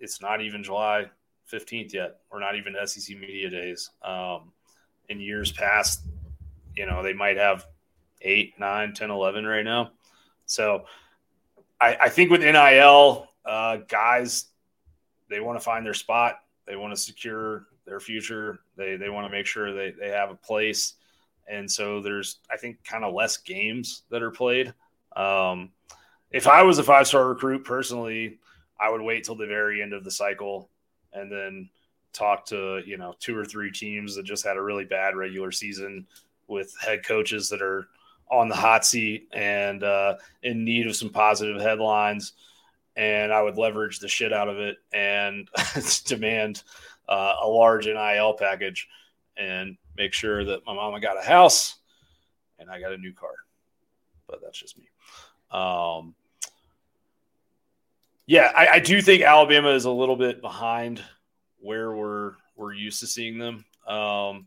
[0.00, 1.10] it's not even July
[1.52, 3.90] 15th yet, or not even SEC media days.
[4.02, 4.52] Um,
[5.08, 6.02] in years past,
[6.78, 7.66] you know, they might have
[8.22, 9.90] eight, nine, 10, 11 right now.
[10.46, 10.84] So
[11.80, 14.46] I, I think with NIL, uh, guys,
[15.28, 16.36] they want to find their spot.
[16.66, 18.60] They want to secure their future.
[18.76, 20.94] They, they want to make sure they, they have a place.
[21.48, 24.72] and so there's I think kind of less games that are played.
[25.16, 25.70] Um,
[26.30, 28.38] if I was a five star recruit personally,
[28.78, 30.70] I would wait till the very end of the cycle
[31.12, 31.70] and then
[32.12, 35.50] talk to you know two or three teams that just had a really bad regular
[35.50, 36.06] season
[36.48, 37.88] with head coaches that are
[38.30, 42.32] on the hot seat and uh, in need of some positive headlines.
[42.96, 45.48] And I would leverage the shit out of it and
[46.04, 46.62] demand
[47.08, 48.88] uh, a large NIL package
[49.36, 51.76] and make sure that my mama got a house
[52.58, 53.34] and I got a new car.
[54.26, 54.88] But that's just me.
[55.50, 56.14] Um,
[58.26, 61.02] yeah, I, I, do think Alabama is a little bit behind
[61.60, 63.64] where we're we're used to seeing them.
[63.86, 64.46] Um,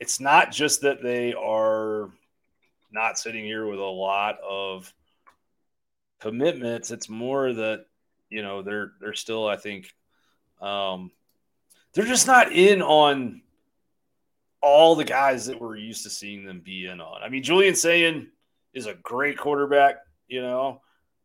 [0.00, 2.10] it's not just that they are
[2.90, 4.92] not sitting here with a lot of
[6.20, 6.90] commitments.
[6.90, 7.86] It's more that
[8.30, 9.94] you know they're they're still, I think,
[10.60, 11.12] um,
[11.92, 13.42] they're just not in on
[14.62, 17.22] all the guys that we're used to seeing them be in on.
[17.22, 18.30] I mean, Julian Sayin
[18.74, 19.96] is a great quarterback,
[20.28, 20.80] you know,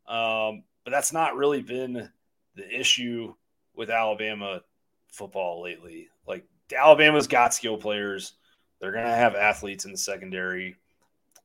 [0.08, 2.10] um, but that's not really been
[2.56, 3.34] the issue
[3.76, 4.62] with Alabama
[5.10, 6.08] football lately.
[6.26, 8.34] Like Alabama's got skill players.
[8.80, 10.76] They're going to have athletes in the secondary.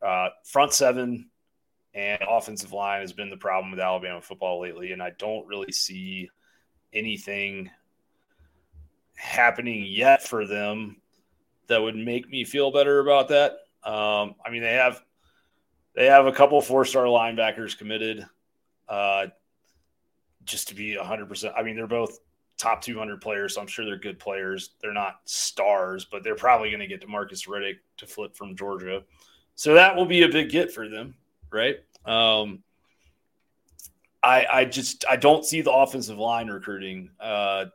[0.05, 1.29] Uh, front seven
[1.95, 5.73] and offensive line has been the problem with Alabama football lately, and I don't really
[5.73, 6.31] see
[6.93, 7.71] anything
[9.17, 10.97] happening yet for them
[11.69, 13.53] that would make me feel better about that.
[13.85, 15.03] Um, I mean, they have
[15.95, 18.27] they have a couple four star linebackers committed.
[18.89, 19.27] Uh,
[20.45, 21.53] just to be 100%.
[21.57, 22.19] I mean, they're both
[22.61, 24.71] top 200 players, so I'm sure they're good players.
[24.83, 29.03] They're not stars, but they're probably going to get Demarcus Riddick to flip from Georgia.
[29.55, 31.15] So that will be a big get for them,
[31.51, 31.77] right?
[32.05, 32.63] Um,
[34.23, 37.11] I, I just I don't see the offensive line recruiting.
[37.19, 37.67] Uh,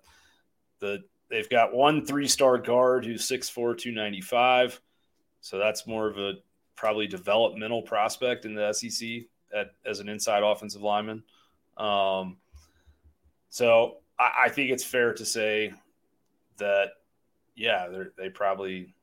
[0.80, 4.80] the they've got one three star guard who's 6'4", 295.
[5.42, 6.34] So that's more of a
[6.76, 9.24] probably developmental prospect in the SEC
[9.56, 11.24] at, as an inside offensive lineman.
[11.78, 12.38] Um,
[13.50, 15.74] so I, I think it's fair to say
[16.58, 16.90] that,
[17.56, 18.94] yeah, they probably,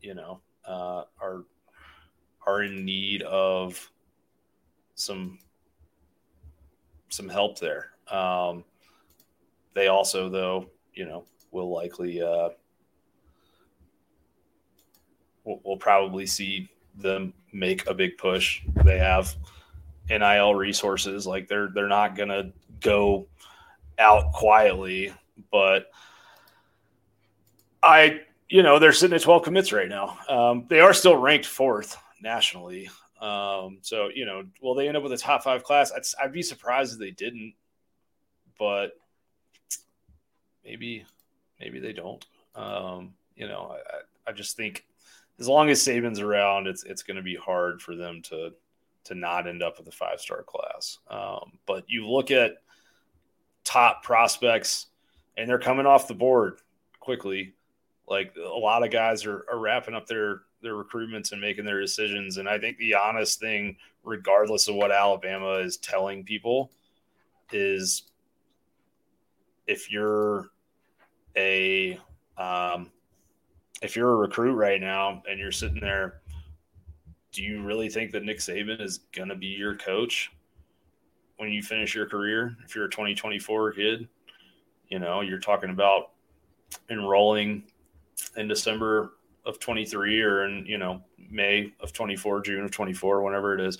[0.00, 1.44] you know, uh, are
[2.46, 3.90] are in need of
[4.94, 5.38] some
[7.08, 7.90] some help there.
[8.10, 8.64] Um,
[9.74, 12.50] they also, though, you know, will likely uh,
[15.44, 18.62] we'll, we'll probably see them make a big push.
[18.84, 19.34] They have
[20.10, 23.26] NIL resources, like they're they're not gonna go
[23.98, 25.12] out quietly,
[25.50, 25.90] but
[27.82, 30.18] I, you know, they're sitting at 12 commits right now.
[30.28, 32.90] Um, they are still ranked fourth nationally.
[33.20, 35.92] Um, so, you know, will they end up with a top five class?
[35.92, 37.54] I'd, I'd be surprised if they didn't,
[38.58, 38.92] but
[40.64, 41.04] maybe,
[41.60, 42.24] maybe they don't.
[42.54, 43.76] Um, you know,
[44.26, 44.84] I, I just think
[45.38, 48.50] as long as Saban's around, it's it's going to be hard for them to
[49.04, 50.98] to not end up with a five star class.
[51.08, 52.56] Um, but you look at
[53.68, 54.86] top prospects,
[55.36, 56.60] and they're coming off the board
[57.00, 57.54] quickly.
[58.08, 61.80] Like a lot of guys are, are wrapping up their their recruitments and making their
[61.80, 62.38] decisions.
[62.38, 66.72] And I think the honest thing, regardless of what Alabama is telling people,
[67.52, 68.04] is
[69.66, 70.48] if you're
[71.36, 72.00] a
[72.38, 72.90] um,
[73.82, 76.22] if you're a recruit right now and you're sitting there,
[77.32, 80.32] do you really think that Nick Saban is going to be your coach
[81.38, 82.56] when you finish your career?
[82.64, 84.08] If you're a 2024 kid,
[84.88, 86.10] you know, you're talking about
[86.90, 87.64] enrolling
[88.36, 89.14] in December
[89.46, 93.78] of 23 or in, you know, May of 24, June of 24, whenever it is.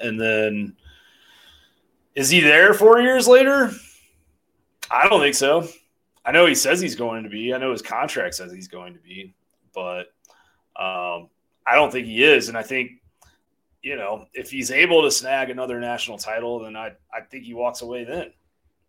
[0.00, 0.76] And then
[2.14, 3.70] is he there four years later?
[4.90, 5.68] I don't think so.
[6.24, 7.52] I know he says he's going to be.
[7.52, 9.34] I know his contract says he's going to be,
[9.74, 10.12] but
[10.76, 11.28] um,
[11.66, 12.48] I don't think he is.
[12.48, 12.92] And I think,
[13.84, 17.54] you know, if he's able to snag another national title, then I, I think he
[17.54, 18.32] walks away then.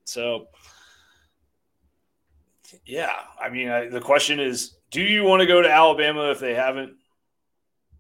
[0.06, 0.48] So,
[2.86, 6.40] yeah, I mean, I, the question is do you want to go to Alabama if
[6.40, 6.94] they haven't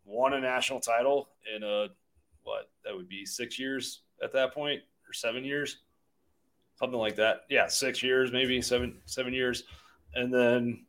[0.05, 1.87] won a national title in a,
[2.43, 5.77] what, that would be six years at that point or seven years?
[6.75, 7.41] something like that.
[7.49, 9.63] Yeah, six years, maybe seven seven years,
[10.13, 10.85] and then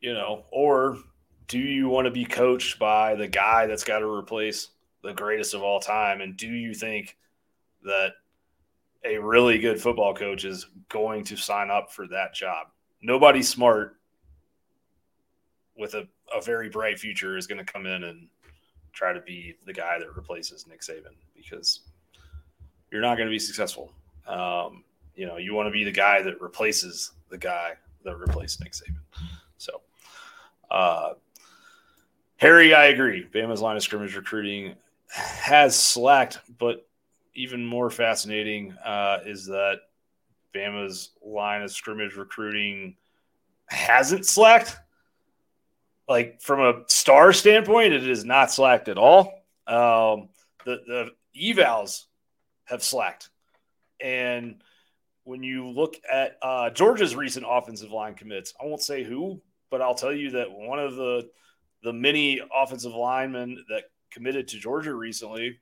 [0.00, 0.98] you know, or
[1.48, 4.68] do you want to be coached by the guy that's got to replace
[5.02, 6.20] the greatest of all time?
[6.20, 7.16] And do you think
[7.82, 8.12] that
[9.04, 12.68] a really good football coach is going to sign up for that job?
[13.02, 13.96] Nobody smart
[15.76, 18.28] with a, a very bright future is going to come in and
[18.92, 21.80] try to be the guy that replaces Nick Saban because–
[22.94, 23.92] you're not going to be successful.
[24.28, 24.84] Um,
[25.16, 27.72] you know, you want to be the guy that replaces the guy
[28.04, 29.00] that replaced Nick Saban.
[29.58, 29.80] So,
[30.70, 31.14] uh,
[32.44, 33.26] Harry, I agree.
[33.32, 34.74] Bama's line of scrimmage recruiting
[35.08, 36.86] has slacked, but
[37.34, 39.76] even more fascinating uh, is that
[40.54, 42.96] Bama's line of scrimmage recruiting
[43.64, 44.76] hasn't slacked.
[46.06, 49.32] Like from a star standpoint, it is not slacked at all.
[49.66, 50.28] Um,
[50.66, 52.04] the the evals
[52.64, 53.30] have slacked,
[54.02, 54.56] and
[55.22, 59.40] when you look at uh, Georgia's recent offensive line commits, I won't say who,
[59.70, 61.30] but I'll tell you that one of the
[61.84, 65.60] the many offensive linemen that committed to Georgia recently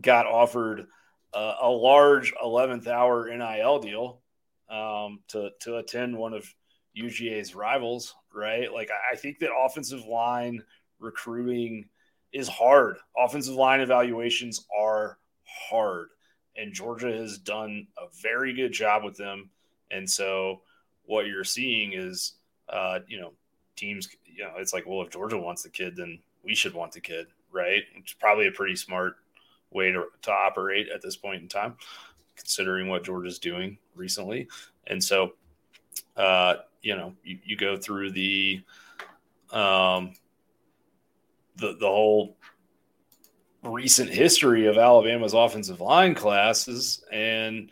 [0.00, 0.86] got offered
[1.34, 4.20] uh, a large 11th hour NIL deal
[4.70, 6.46] um, to to attend one of
[6.96, 8.72] UGA's rivals, right?
[8.72, 10.62] Like I think that offensive line
[11.00, 11.88] recruiting
[12.32, 12.98] is hard.
[13.16, 15.18] Offensive line evaluations are
[15.68, 16.08] hard,
[16.56, 19.50] and Georgia has done a very good job with them.
[19.90, 20.62] And so
[21.04, 22.34] what you're seeing is,
[22.68, 23.32] uh, you know,
[23.78, 24.08] teams.
[24.26, 27.00] You know, it's like, well, if Georgia wants the kid, then we should want the
[27.00, 27.82] kid, right?
[27.96, 29.16] It's probably a pretty smart
[29.70, 31.76] way to, to operate at this point in time,
[32.36, 34.48] considering what Georgia's doing recently.
[34.86, 35.32] And so,
[36.16, 38.62] uh, you know, you, you go through the,
[39.50, 40.14] um,
[41.56, 42.36] the, the whole
[43.62, 47.70] recent history of Alabama's offensive line classes, and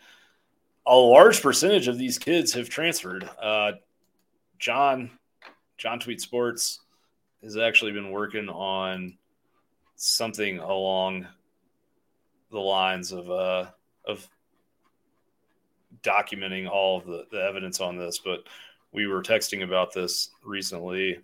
[0.85, 3.29] a large percentage of these kids have transferred.
[3.41, 3.73] Uh,
[4.59, 5.11] John,
[5.77, 6.81] John Tweet Sports
[7.43, 9.17] has actually been working on
[9.95, 11.27] something along
[12.51, 13.65] the lines of uh,
[14.05, 14.27] of
[16.01, 18.43] documenting all of the, the evidence on this, but
[18.91, 21.19] we were texting about this recently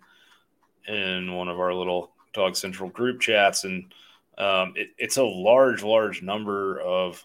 [0.86, 3.92] in one of our little Dog Central group chats, and
[4.38, 7.24] um, it, it's a large, large number of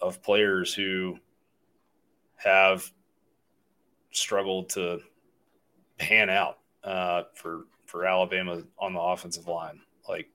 [0.00, 1.18] of players who
[2.36, 2.90] have
[4.10, 5.00] struggled to
[5.98, 9.80] pan out uh, for for Alabama on the offensive line.
[10.08, 10.28] Like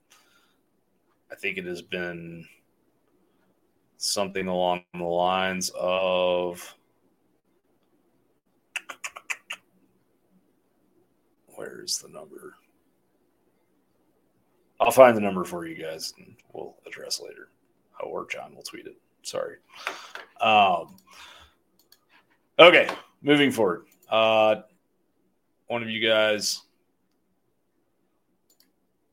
[1.31, 2.45] I think it has been
[3.97, 6.75] something along the lines of
[11.55, 12.55] where's the number?
[14.79, 17.49] I'll find the number for you guys and we'll address later.
[17.99, 18.97] Or John will tweet it.
[19.21, 19.57] Sorry.
[20.41, 20.97] Um,
[22.57, 22.89] okay,
[23.21, 23.85] moving forward.
[24.09, 24.61] Uh,
[25.71, 26.63] one of you guys.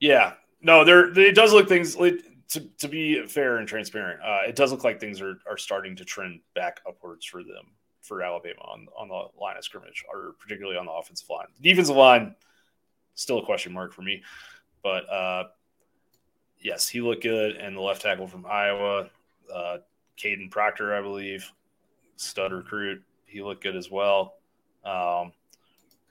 [0.00, 4.20] Yeah, no, there it does look things to, to be fair and transparent.
[4.20, 7.76] Uh, it does look like things are, are starting to trend back upwards for them
[8.02, 11.46] for Alabama on on the line of scrimmage, or particularly on the offensive line.
[11.61, 12.34] The defensive line
[13.14, 14.24] still a question mark for me,
[14.82, 15.44] but uh,
[16.59, 17.54] yes, he looked good.
[17.54, 19.11] And the left tackle from Iowa,
[19.54, 19.76] uh,
[20.18, 21.52] Caden Proctor, I believe,
[22.16, 24.34] stud recruit, he looked good as well.
[24.84, 25.32] Um,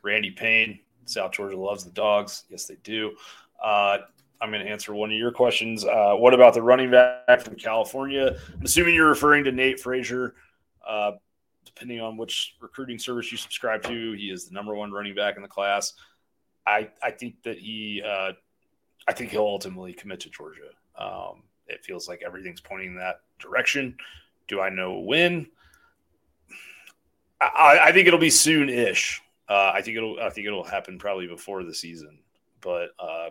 [0.03, 2.43] Randy Payne, South Georgia loves the dogs.
[2.49, 3.15] Yes, they do.
[3.63, 3.99] Uh,
[4.39, 5.83] I'm going to answer one of your questions.
[5.83, 8.37] Uh, what about the running back from California?
[8.53, 10.35] I'm assuming you're referring to Nate Frazier.
[10.87, 11.13] Uh,
[11.65, 15.35] depending on which recruiting service you subscribe to, he is the number one running back
[15.35, 15.93] in the class.
[16.65, 18.33] I I think that he uh,
[19.07, 20.69] I think he'll ultimately commit to Georgia.
[20.97, 23.97] Um, it feels like everything's pointing in that direction.
[24.47, 25.47] Do I know when?
[27.39, 29.21] I, I think it'll be soon-ish.
[29.49, 32.19] Uh, I think it'll I think it'll happen probably before the season.
[32.61, 33.29] But uh,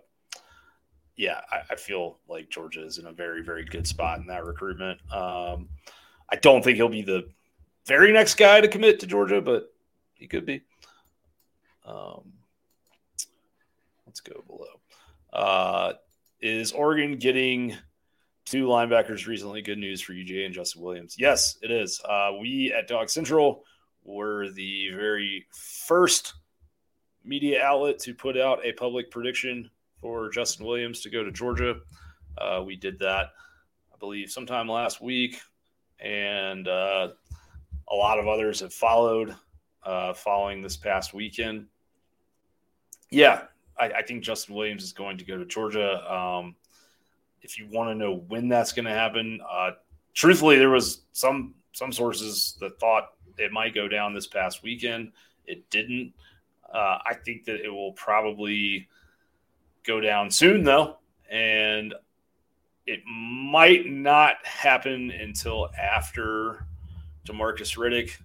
[1.17, 4.45] yeah, I, I, feel like Georgia is in a very, very good spot in that
[4.45, 5.01] recruitment.
[5.13, 5.69] Um,
[6.31, 7.29] I don't think he'll be the
[7.87, 9.73] very next guy to commit to Georgia, but
[10.15, 10.63] he could be.
[11.85, 12.33] Um,
[14.07, 14.81] let's go below.
[15.33, 15.93] Uh,
[16.41, 17.75] is Oregon getting
[18.45, 19.63] two linebackers recently?
[19.63, 21.17] Good news for UJ and Justin Williams.
[21.19, 22.01] Yes, it is.
[22.05, 23.65] Uh, we at Dog Central
[24.07, 26.35] were the very first
[27.25, 29.69] media outlet to put out a public prediction
[30.01, 31.77] for Justin Williams to go to Georgia.
[32.39, 33.33] Uh, we did that,
[33.93, 35.41] I believe, sometime last week,
[35.99, 37.09] and uh,
[37.89, 39.35] a lot of others have followed
[39.83, 41.67] uh, following this past weekend.
[43.11, 43.43] Yeah,
[43.79, 46.13] I, I, think Justin Williams is going to go to Georgia.
[46.13, 46.57] Um,
[47.43, 49.73] if you want to know when that's going to happen, uh,
[50.13, 55.13] truthfully, there was some some sources that thought it might go down this past weekend.
[55.47, 56.15] It didn't.
[56.73, 58.89] Uh, I think that it will probably
[59.85, 60.97] go down soon, though,
[61.31, 61.95] and
[62.87, 66.67] it might not happen until after
[67.29, 68.17] Demarcus Riddick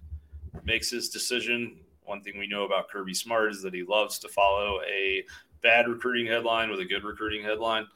[0.64, 1.76] makes his decision.
[2.04, 5.24] One thing we know about Kirby Smart is that he loves to follow a
[5.62, 7.86] bad recruiting headline with a good recruiting headline.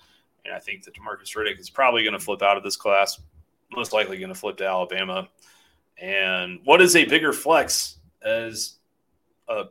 [0.45, 3.21] And I think that Demarcus Riddick is probably going to flip out of this class,
[3.73, 5.29] most likely going to flip to Alabama.
[6.01, 8.75] And what is a bigger flex as
[9.49, 9.65] a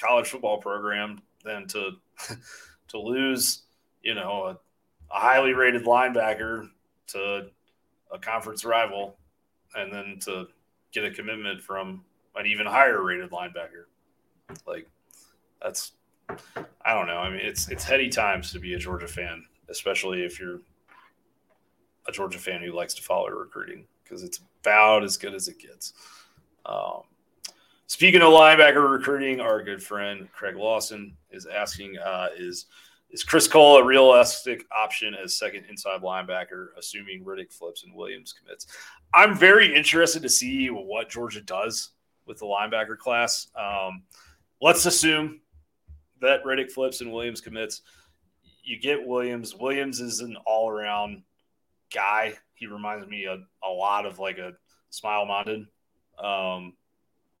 [0.00, 1.92] college football program than to
[2.88, 3.62] to lose,
[4.02, 4.50] you know, a,
[5.14, 6.68] a highly rated linebacker
[7.08, 7.48] to
[8.12, 9.16] a conference rival,
[9.74, 10.46] and then to
[10.92, 12.04] get a commitment from
[12.36, 13.84] an even higher rated linebacker.
[14.66, 14.88] Like
[15.62, 15.92] that's
[16.84, 17.18] I don't know.
[17.18, 20.60] I mean, it's it's heady times to be a Georgia fan, especially if you're
[22.08, 25.58] a Georgia fan who likes to follow recruiting because it's about as good as it
[25.58, 25.92] gets.
[26.64, 27.02] Um,
[27.86, 32.66] speaking of linebacker recruiting, our good friend Craig Lawson is asking: uh, Is
[33.10, 38.34] is Chris Cole a realistic option as second inside linebacker, assuming Riddick flips and Williams
[38.34, 38.66] commits?
[39.14, 41.90] I'm very interested to see what Georgia does
[42.26, 43.48] with the linebacker class.
[43.56, 44.02] Um,
[44.60, 45.40] let's assume
[46.20, 47.80] that Riddick flips and Williams commits.
[48.62, 49.54] You get Williams.
[49.54, 51.22] Williams is an all around
[51.92, 52.34] guy.
[52.54, 54.52] He reminds me a, a lot of like a
[54.92, 55.66] Smael Mondon,
[56.22, 56.74] Um,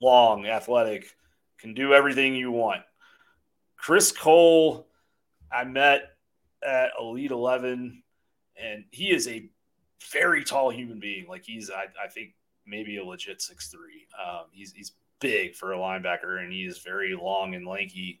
[0.00, 1.14] long, athletic,
[1.58, 2.82] can do everything you want.
[3.76, 4.86] Chris Cole,
[5.52, 6.10] I met
[6.62, 8.02] at Elite 11,
[8.60, 9.48] and he is a
[10.12, 11.26] very tall human being.
[11.28, 12.34] Like he's, I, I think,
[12.66, 14.06] maybe a legit six three.
[14.22, 18.20] Um, he's he's big for a linebacker, and he is very long and lanky.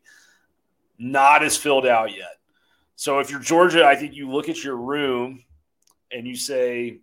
[0.98, 2.38] Not as filled out yet.
[2.96, 5.44] So if you're Georgia, I think you look at your room
[6.10, 7.00] and you say,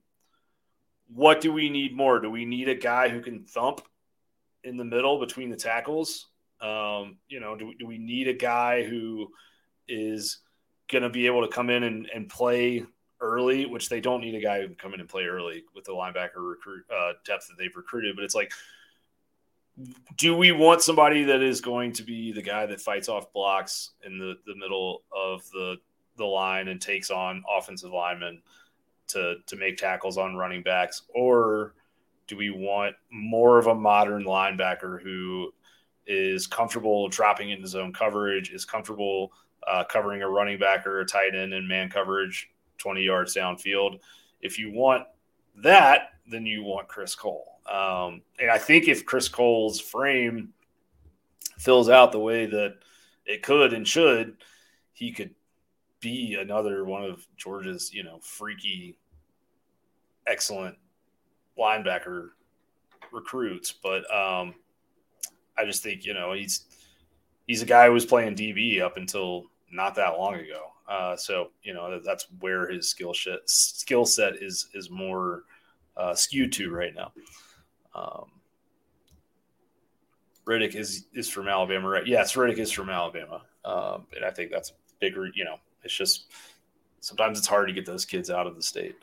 [1.13, 2.19] what do we need more?
[2.19, 3.81] Do we need a guy who can thump
[4.63, 6.27] in the middle between the tackles?
[6.61, 9.27] Um, you know, do, do we need a guy who
[9.87, 10.39] is
[10.91, 12.83] going to be able to come in and, and play
[13.21, 15.85] early, which they don't need a guy who can come in and play early with
[15.85, 18.15] the linebacker recruit uh, depth that they've recruited.
[18.15, 18.51] But it's like,
[20.17, 23.91] do we want somebody that is going to be the guy that fights off blocks
[24.05, 25.77] in the, the middle of the
[26.17, 28.41] the line and takes on offensive linemen
[29.07, 31.75] to to make tackles on running backs, or
[32.27, 35.53] do we want more of a modern linebacker who
[36.07, 39.31] is comfortable dropping into zone coverage, is comfortable
[39.67, 43.99] uh, covering a running back or a tight end in man coverage 20 yards downfield?
[44.41, 45.07] If you want
[45.63, 47.59] that, then you want Chris Cole.
[47.71, 50.53] Um, and I think if Chris Cole's frame
[51.57, 52.75] fills out the way that
[53.25, 54.37] it could and should,
[54.93, 55.33] he could
[55.99, 58.97] be another one of Georgia's, you know, freaky,
[60.27, 60.75] excellent
[61.57, 62.29] linebacker
[63.11, 63.71] recruits.
[63.71, 64.55] But um,
[65.57, 66.65] I just think, you know, he's
[67.47, 70.71] he's a guy who was playing DB up until not that long ago.
[70.87, 75.43] Uh, so you know that's where his skill set skill set is is more
[75.97, 77.11] uh, skewed to right now.
[77.95, 78.25] Um,
[80.45, 82.05] Riddick is is from Alabama, right?
[82.05, 85.27] Yes, Riddick is from Alabama, um, and I think that's bigger.
[85.33, 86.33] You know, it's just
[86.99, 88.95] sometimes it's hard to get those kids out of the state.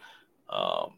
[0.51, 0.95] Um,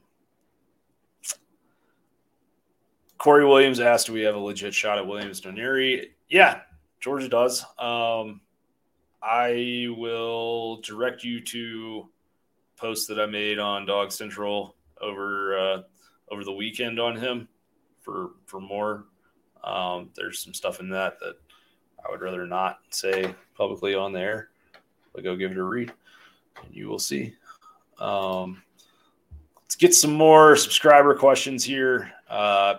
[3.19, 6.63] Corey Williams asked, "Do we have a legit shot at Williams Nwaneri?" Yeah,
[7.01, 7.65] Georgia does.
[7.79, 8.41] Um,
[9.23, 12.09] I will direct you to
[12.77, 15.83] post that I made on Dog Central over uh,
[16.31, 17.49] over the weekend on him
[18.01, 19.07] for for more.
[19.63, 21.37] Um, there's some stuff in that that
[22.05, 24.51] I would rather not say publicly on there,
[25.15, 25.93] but go give it a read,
[26.65, 27.35] and you will see.
[27.99, 28.63] Um,
[29.63, 32.13] let's get some more subscriber questions here.
[32.29, 32.77] Uh,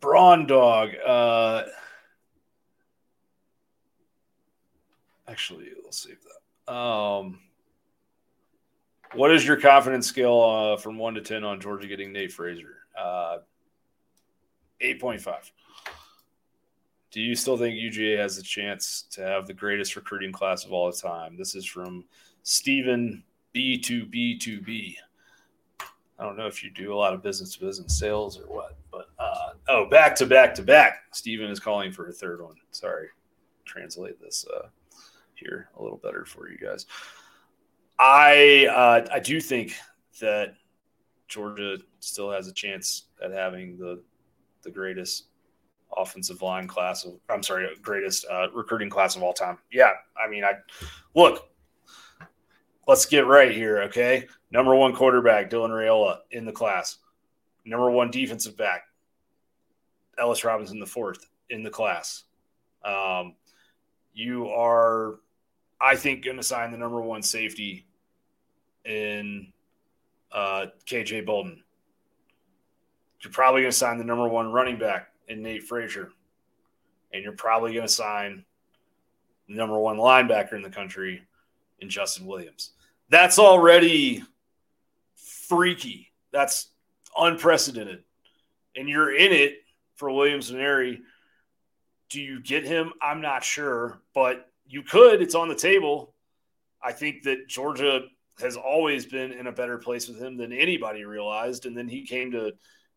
[0.00, 0.90] Braun Dog.
[1.06, 1.62] Uh,
[5.28, 6.18] actually, let's save
[6.66, 6.72] that.
[6.72, 7.38] Um,
[9.14, 12.78] what is your confidence scale uh, from one to ten on Georgia getting Nate Frazier?
[12.98, 13.38] Uh,
[14.78, 15.50] Eight point five.
[17.16, 20.72] Do you still think UGA has a chance to have the greatest recruiting class of
[20.74, 21.34] all time?
[21.34, 22.04] This is from
[22.42, 24.96] Stephen B2B2B.
[25.80, 28.76] I don't know if you do a lot of business to business sales or what,
[28.92, 31.04] but uh, oh, back to back to back.
[31.14, 32.56] Stephen is calling for a third one.
[32.70, 33.08] Sorry,
[33.64, 34.68] translate this uh,
[35.36, 36.84] here a little better for you guys.
[37.98, 39.72] I uh, I do think
[40.20, 40.52] that
[41.28, 44.02] Georgia still has a chance at having the
[44.64, 45.28] the greatest
[45.96, 49.58] offensive line class of I'm sorry, greatest uh, recruiting class of all time.
[49.70, 50.52] Yeah, I mean, I
[51.14, 51.48] look.
[52.88, 54.28] Let's get right here, okay?
[54.52, 56.98] Number one quarterback Dylan Raiola in the class.
[57.64, 58.82] Number one defensive back
[60.18, 62.22] Ellis Robinson the fourth in the class.
[62.84, 63.34] Um,
[64.14, 65.16] you are
[65.80, 67.86] I think, going to sign the number one safety
[68.84, 69.52] in
[70.32, 71.62] uh, KJ Bolden.
[73.20, 76.10] You're probably going to sign the number one running back in Nate Frazier.
[77.12, 78.44] And you're probably going to sign
[79.48, 81.22] the number one linebacker in the country
[81.80, 82.72] in Justin Williams.
[83.08, 84.24] That's already
[85.14, 86.12] freaky.
[86.32, 86.68] That's
[87.16, 88.02] unprecedented.
[88.74, 89.58] And you're in it
[89.94, 91.00] for Williams Nwaneri
[92.10, 92.92] Do you get him?
[93.00, 95.22] I'm not sure, but you could.
[95.22, 96.14] It's on the table.
[96.82, 98.02] I think that Georgia
[98.40, 101.66] has always been in a better place with him than anybody realized.
[101.66, 102.52] And then he came to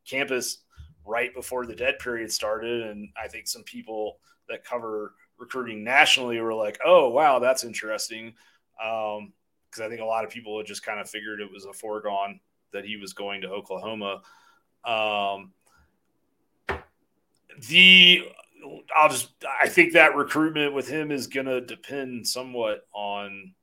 [0.05, 0.59] campus
[1.05, 2.83] right before the dead period started.
[2.83, 8.33] And I think some people that cover recruiting nationally were like, oh, wow, that's interesting.
[8.77, 11.65] Because um, I think a lot of people had just kind of figured it was
[11.65, 12.39] a foregone
[12.73, 14.21] that he was going to Oklahoma.
[14.85, 15.51] Um,
[17.67, 18.23] the
[18.95, 19.31] I'll just
[19.61, 23.53] I think that recruitment with him is going to depend somewhat on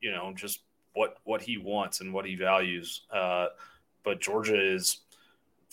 [0.00, 0.60] you know just
[0.94, 3.02] what what he wants and what he values.
[3.12, 3.48] Uh,
[4.04, 5.00] but Georgia is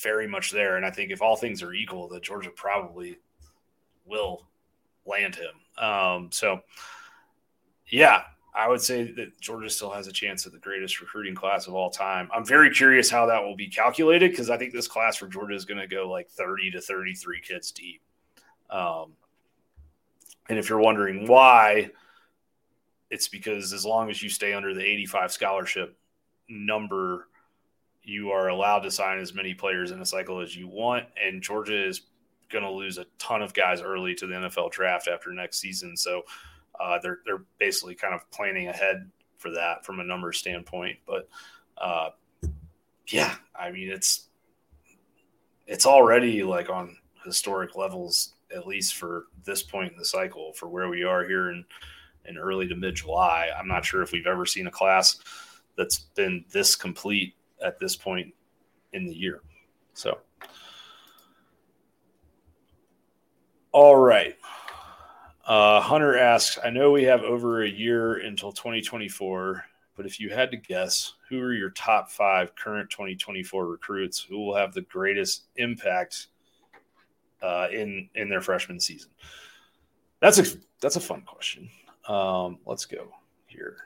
[0.02, 3.20] very much there, and I think if all things are equal, that Georgia probably
[4.06, 4.48] will
[5.06, 5.84] land him.
[5.84, 6.62] Um, so,
[7.88, 8.24] yeah,
[8.54, 11.74] I would say that Georgia still has a chance at the greatest recruiting class of
[11.74, 12.30] all time.
[12.34, 15.56] I'm very curious how that will be calculated because I think this class for Georgia
[15.56, 18.02] is going to go like 30 to 33 kids deep.
[18.70, 19.14] Um,
[20.50, 21.92] and if you're wondering why,
[23.10, 25.98] it's because as long as you stay under the 85 scholarship
[26.50, 27.28] number,
[28.04, 31.06] you are allowed to sign as many players in a cycle as you want.
[31.22, 32.02] And Georgia is
[32.50, 35.96] going to lose a ton of guys early to the NFL draft after next season.
[35.96, 36.24] So
[36.80, 40.98] uh, they're they're basically kind of planning ahead for that from a number standpoint.
[41.06, 41.30] But
[41.78, 42.10] uh,
[43.08, 44.28] yeah, I mean it's
[45.68, 50.68] it's already like on historic levels, at least for this point in the cycle, for
[50.68, 51.64] where we are here in
[52.26, 53.50] in early to mid July.
[53.58, 55.20] I'm not sure if we've ever seen a class
[55.78, 58.34] that's been this complete at this point
[58.94, 59.42] in the year.
[59.94, 60.20] So,
[63.72, 64.36] all right.
[65.46, 70.30] Uh, Hunter asks, I know we have over a year until 2024, but if you
[70.30, 74.82] had to guess, who are your top five current 2024 recruits who will have the
[74.82, 76.28] greatest impact
[77.42, 79.12] uh, in in their freshman season?
[80.20, 81.70] That's a that's a fun question.
[82.08, 83.12] Um, let's go
[83.48, 83.78] here.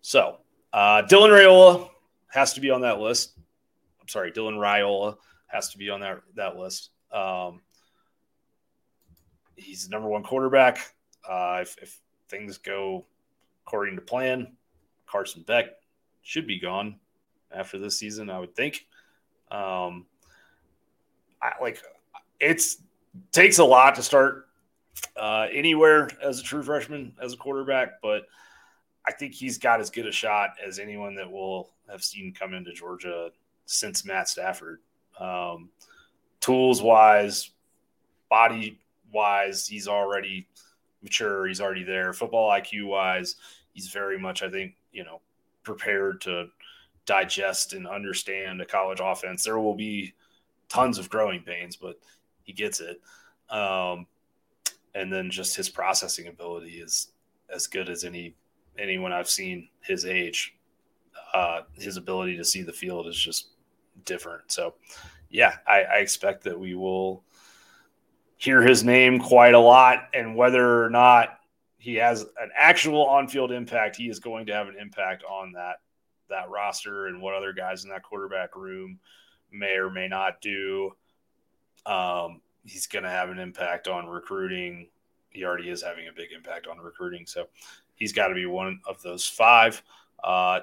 [0.00, 0.38] So
[0.72, 1.90] uh, Dylan Raiola
[2.28, 3.32] has to be on that list.
[4.00, 5.16] I'm sorry, Dylan Raiola
[5.46, 6.90] has to be on that that list.
[7.12, 7.62] Um,
[9.56, 10.94] he's the number one quarterback.
[11.28, 11.98] Uh, if, if
[12.28, 13.04] things go
[13.66, 14.56] according to plan,
[15.06, 15.66] Carson Beck
[16.22, 16.98] should be gone
[17.50, 18.86] after this season, I would think.
[19.50, 20.06] Um,
[21.42, 21.82] I like
[22.40, 22.82] it's
[23.32, 24.48] takes a lot to start
[25.16, 28.26] uh, anywhere as a true freshman as a quarterback, but
[29.06, 32.54] I think he's got as good a shot as anyone that will have seen come
[32.54, 33.30] into Georgia
[33.66, 34.80] since Matt Stafford.
[35.18, 35.70] Um,
[36.40, 37.50] tools wise,
[38.28, 38.78] body
[39.12, 40.46] wise, he's already
[41.02, 41.46] mature.
[41.46, 42.12] He's already there.
[42.12, 43.36] Football IQ wise,
[43.72, 45.20] he's very much, I think, you know,
[45.62, 46.48] prepared to
[47.06, 49.44] digest and understand a college offense.
[49.44, 50.14] There will be
[50.68, 51.98] tons of growing pains, but
[52.42, 53.00] he gets it.
[53.50, 54.06] Um,
[54.94, 57.08] and then just his processing ability is
[57.54, 58.34] as good as any
[58.78, 60.54] anyone I've seen his age.
[61.34, 63.50] Uh, his ability to see the field is just
[64.04, 64.50] different.
[64.50, 64.74] So,
[65.30, 67.22] yeah, I, I expect that we will
[68.36, 71.40] hear his name quite a lot, and whether or not
[71.78, 75.80] he has an actual on-field impact, he is going to have an impact on that
[76.28, 78.98] that roster and what other guys in that quarterback room
[79.50, 80.92] may or may not do.
[81.86, 84.88] Um, he's going to have an impact on recruiting.
[85.30, 87.46] He already is having a big impact on recruiting, so
[87.94, 89.82] he's got to be one of those five.
[90.22, 90.60] Uh,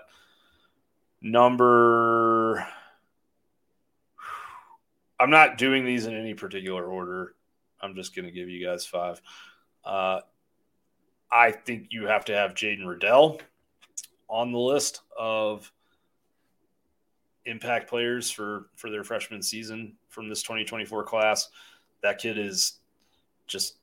[1.26, 2.66] number,
[5.20, 7.34] I'm not doing these in any particular order.
[7.82, 9.22] I'm just going to give you guys five.
[9.84, 10.20] Uh,
[11.32, 13.42] I think you have to have Jaden Reddell
[14.30, 15.72] on the list of
[17.46, 21.50] impact players for for their freshman season from this 2024 class.
[22.02, 22.80] That kid is
[23.48, 23.78] just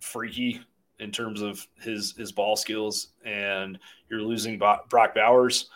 [0.00, 0.60] freaky
[1.00, 3.78] in terms of his his ball skills, and
[4.08, 5.70] you're losing Brock Bowers,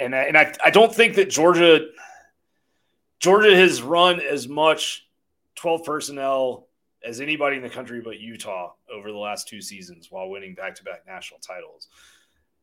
[0.00, 1.86] and and I, I don't think that Georgia
[3.20, 5.06] Georgia has run as much
[5.56, 6.68] 12 personnel
[7.04, 10.74] as anybody in the country but Utah over the last two seasons while winning back
[10.76, 11.88] to back national titles.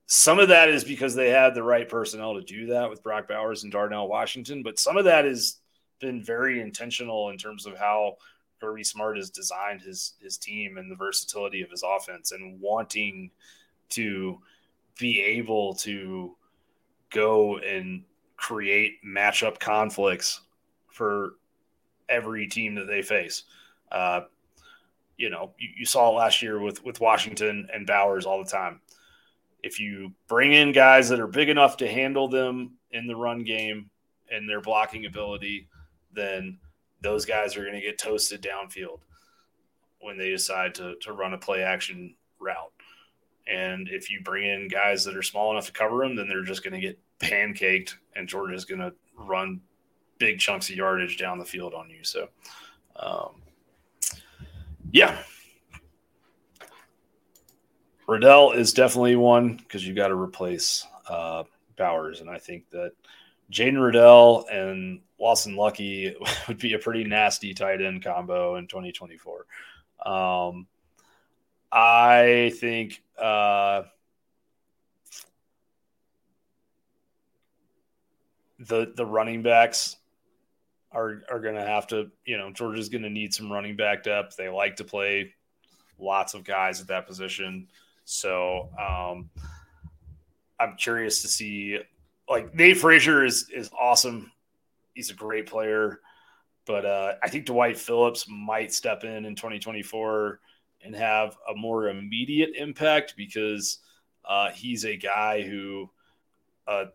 [0.07, 3.29] Some of that is because they had the right personnel to do that with Brock
[3.29, 5.57] Bowers and Darnell Washington, but some of that has
[5.99, 8.17] been very intentional in terms of how
[8.59, 13.31] Kirby Smart has designed his his team and the versatility of his offense and wanting
[13.89, 14.39] to
[14.99, 16.35] be able to
[17.11, 18.03] go and
[18.37, 20.41] create matchup conflicts
[20.89, 21.33] for
[22.09, 23.43] every team that they face.
[23.91, 24.21] Uh,
[25.17, 28.49] you know, you, you saw it last year with with Washington and Bowers all the
[28.49, 28.81] time.
[29.63, 33.43] If you bring in guys that are big enough to handle them in the run
[33.43, 33.89] game
[34.31, 35.67] and their blocking ability,
[36.13, 36.57] then
[37.01, 38.99] those guys are going to get toasted downfield.
[40.01, 42.71] when they decide to to run a play action route.
[43.47, 46.43] And if you bring in guys that are small enough to cover them, then they're
[46.43, 49.61] just going to get pancaked, and Georgia's going to run
[50.17, 52.03] big chunks of yardage down the field on you.
[52.03, 52.29] So,
[52.95, 53.41] um,
[54.91, 55.17] yeah,
[58.07, 61.43] Reddell is definitely one because you got to replace uh,
[61.77, 62.91] Bowers, and I think that
[63.51, 66.15] Jaden Reddell and Lawson Luckie
[66.47, 69.45] would be a pretty nasty tight end combo in 2024.
[70.05, 70.67] Um,
[71.71, 73.83] I think uh,
[78.59, 79.97] the the running backs
[80.91, 84.03] are are going to have to, you know, Georgia's going to need some running back
[84.03, 84.35] depth.
[84.35, 85.33] They like to play
[85.99, 87.67] lots of guys at that position.
[88.05, 89.29] So um,
[90.59, 91.79] I'm curious to see.
[92.29, 94.31] Like Nate Frazier is is awesome.
[94.93, 95.99] He's a great player,
[96.65, 100.39] but uh, I think Dwight Phillips might step in in 2024
[100.83, 103.79] and have a more immediate impact because
[104.25, 105.89] uh, he's a guy who,
[106.67, 106.85] uh,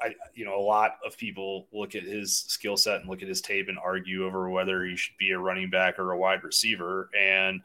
[0.00, 3.28] I you know, a lot of people look at his skill set and look at
[3.28, 6.44] his tape and argue over whether he should be a running back or a wide
[6.44, 7.62] receiver, and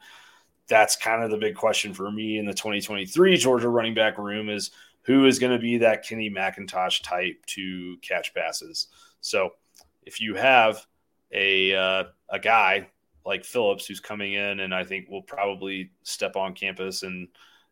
[0.68, 4.48] that's kind of the big question for me in the 2023 Georgia running back room
[4.48, 4.70] is
[5.02, 8.86] who is going to be that Kenny McIntosh type to catch passes.
[9.20, 9.54] So
[10.02, 10.86] if you have
[11.32, 12.88] a uh, a guy
[13.24, 17.28] like Phillips who's coming in and I think will probably step on campus and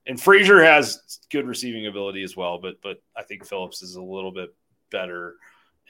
[0.07, 4.03] and Frazier has good receiving ability as well, but but I think Phillips is a
[4.03, 4.55] little bit
[4.91, 5.37] better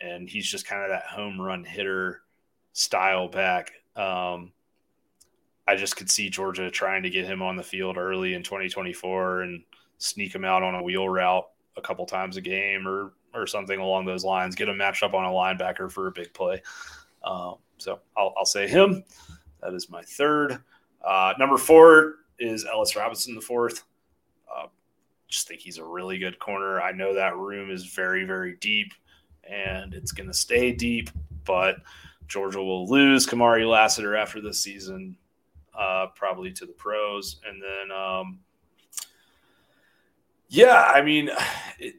[0.00, 2.22] and he's just kind of that home run hitter
[2.72, 3.72] style back.
[3.96, 4.52] Um,
[5.66, 9.42] I just could see Georgia trying to get him on the field early in 2024
[9.42, 9.62] and
[9.98, 11.46] sneak him out on a wheel route
[11.76, 14.54] a couple times a game or or something along those lines.
[14.54, 16.62] Get him matched up on a linebacker for a big play.
[17.22, 19.04] Um, so I'll, I'll, say him.
[19.60, 20.58] That is my third.
[21.04, 23.84] Uh, number four is Ellis Robinson, the fourth.
[24.54, 24.66] Uh,
[25.28, 26.80] just think he's a really good corner.
[26.80, 28.92] I know that room is very, very deep
[29.48, 31.10] and it's going to stay deep,
[31.44, 31.76] but
[32.26, 35.16] Georgia will lose Kamari Lassiter after this season
[35.78, 38.40] uh, probably to the pros, and then um,
[40.48, 41.30] yeah, I mean,
[41.78, 41.96] it,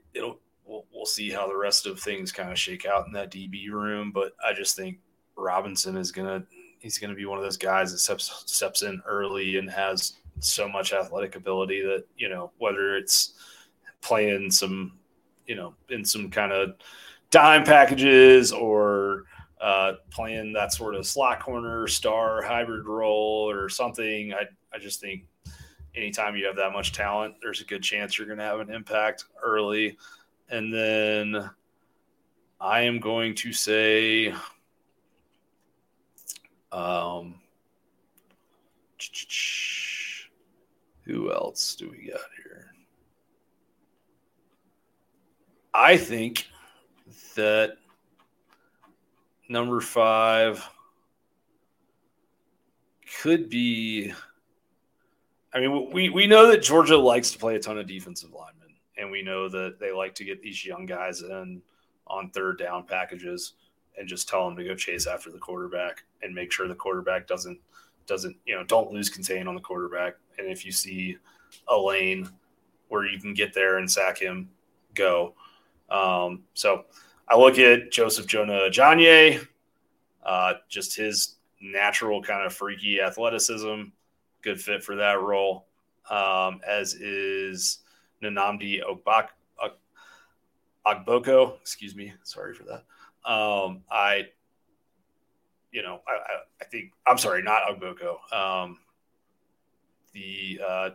[0.66, 4.12] we'll, see how the rest of things kind of shake out in that DB room,
[4.12, 5.00] but I just think
[5.36, 6.44] Robinson is gonna
[6.80, 10.68] he's gonna be one of those guys that steps steps in early and has so
[10.68, 13.34] much athletic ability that you know whether it's
[14.02, 14.98] playing some
[15.46, 16.76] you know in some kind of
[17.32, 19.26] dime packages or
[19.62, 24.34] uh, playing that sort of slot corner star hybrid role or something.
[24.34, 25.26] I, I just think
[25.96, 28.72] anytime you have that much talent, there's a good chance you're going to have an
[28.72, 29.98] impact early.
[30.50, 31.50] And then
[32.60, 34.34] I am going to say,
[36.72, 37.36] um,
[41.06, 42.68] who else do we got here?
[45.74, 46.48] I think
[47.36, 47.78] that
[49.48, 50.68] number five
[53.22, 54.14] could be.
[55.54, 58.76] I mean, we, we know that Georgia likes to play a ton of defensive linemen,
[58.98, 61.62] and we know that they like to get these young guys in
[62.06, 63.54] on third down packages
[64.00, 67.28] and just tell them to go chase after the quarterback and make sure the quarterback
[67.28, 67.60] doesn't
[68.08, 70.16] doesn't you know don't lose contain on the quarterback.
[70.38, 71.18] And if you see
[71.68, 72.30] a lane
[72.88, 74.50] where you can get there and sack him,
[74.96, 75.36] go.
[75.90, 76.86] Um, so
[77.28, 79.46] I look at Joseph Jonah Ajonye,
[80.24, 83.84] uh, just his natural kind of freaky athleticism,
[84.42, 85.66] good fit for that role,
[86.10, 87.80] um, as is
[88.24, 89.28] Nnamdi Ogbak,
[90.86, 91.60] Ogboko.
[91.62, 92.84] Excuse me, sorry for that.
[93.26, 94.28] Um, I,
[95.72, 98.34] you know, I, I, I, think I'm sorry, not Ogboko.
[98.34, 98.80] Um,
[100.14, 100.90] the uh,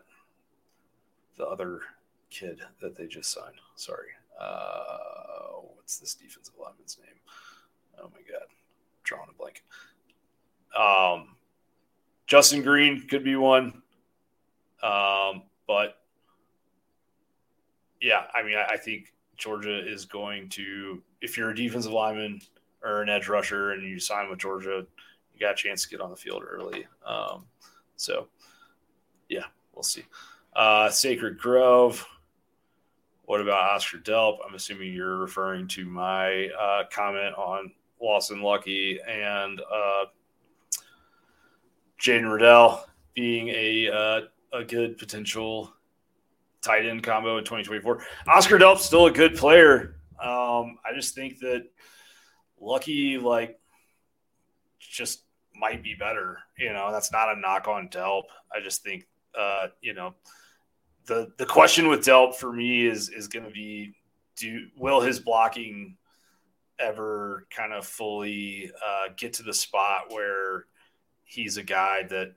[1.36, 1.80] the other
[2.30, 3.56] kid that they just signed.
[3.76, 4.08] Sorry.
[4.40, 7.16] Uh, what's this defensive lineman's name?
[7.98, 8.48] Oh my god,
[9.04, 9.62] drawing a blank.
[10.76, 11.36] Um,
[12.26, 13.82] Justin Green could be one,
[14.82, 15.98] um, but
[18.00, 21.02] yeah, I mean, I, I think Georgia is going to.
[21.24, 22.40] If you're a defensive lineman
[22.82, 24.86] or an edge rusher and you sign with Georgia,
[25.32, 26.86] you got a chance to get on the field early.
[27.04, 27.46] Um,
[27.96, 28.28] so,
[29.28, 29.44] yeah,
[29.74, 30.04] we'll see.
[30.54, 32.06] Uh, Sacred Grove.
[33.24, 34.38] What about Oscar Delp?
[34.46, 40.04] I'm assuming you're referring to my uh, comment on Lawson Luckie and uh,
[41.98, 44.20] Jaden Reddell being a uh,
[44.52, 45.72] a good potential
[46.60, 48.04] tight end combo in 2024.
[48.28, 49.96] Oscar Delp's still a good player.
[50.20, 51.64] Um, I just think that
[52.60, 53.58] Luckie like,
[54.78, 55.22] just
[55.54, 56.38] might be better.
[56.58, 58.24] You know, that's not a knock on Delp.
[58.54, 59.06] I just think,
[59.38, 60.14] uh, you know,
[61.06, 63.94] the the question with Delp for me is is going to be,
[64.36, 65.96] do will his blocking
[66.78, 70.66] ever kind of fully uh, get to the spot where
[71.24, 72.32] he's a guy that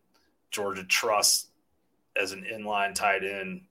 [0.51, 1.49] Georgia trusts
[2.15, 3.61] as an inline tight end,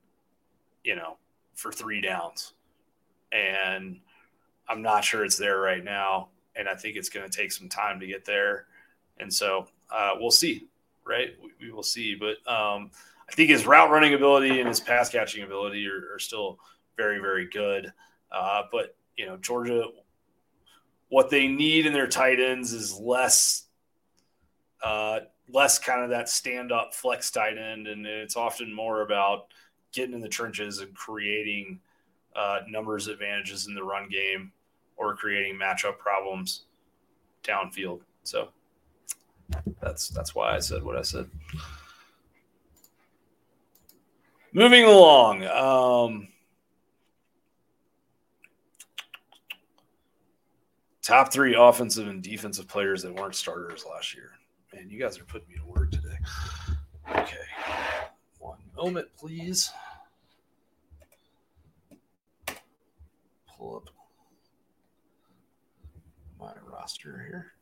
[0.85, 1.17] you know,
[1.55, 2.53] for three downs.
[3.33, 4.01] And
[4.69, 6.29] I'm not sure it's there right now.
[6.55, 8.67] And I think it's going to take some time to get there.
[9.19, 10.69] And so uh, we'll see,
[11.05, 11.31] right?
[11.43, 12.15] We, we will see.
[12.15, 12.91] But um,
[13.29, 16.59] I think his route running ability and his pass catching ability are, are still
[16.97, 17.93] very, very good.
[18.33, 19.85] Uh, but, you know, Georgia,
[21.09, 23.65] what they need in their tight ends is less.
[24.83, 29.47] Uh, less kind of that stand up flex tight end, and it's often more about
[29.93, 31.81] getting in the trenches and creating
[32.37, 34.53] uh, numbers advantages in the run game
[34.97, 36.65] or creating matchup problems
[37.43, 38.01] downfield.
[38.23, 38.49] So
[39.81, 41.29] that's that's why I said what I said.
[44.53, 45.45] Moving along.
[45.45, 46.29] Um,
[51.03, 54.31] top three offensive and defensive players that weren't starters last year.
[54.75, 56.17] Man, you guys are putting me to work today.
[57.17, 57.37] Okay.
[58.39, 59.71] One moment, please.
[63.57, 63.91] Pull up
[66.39, 67.53] my roster here.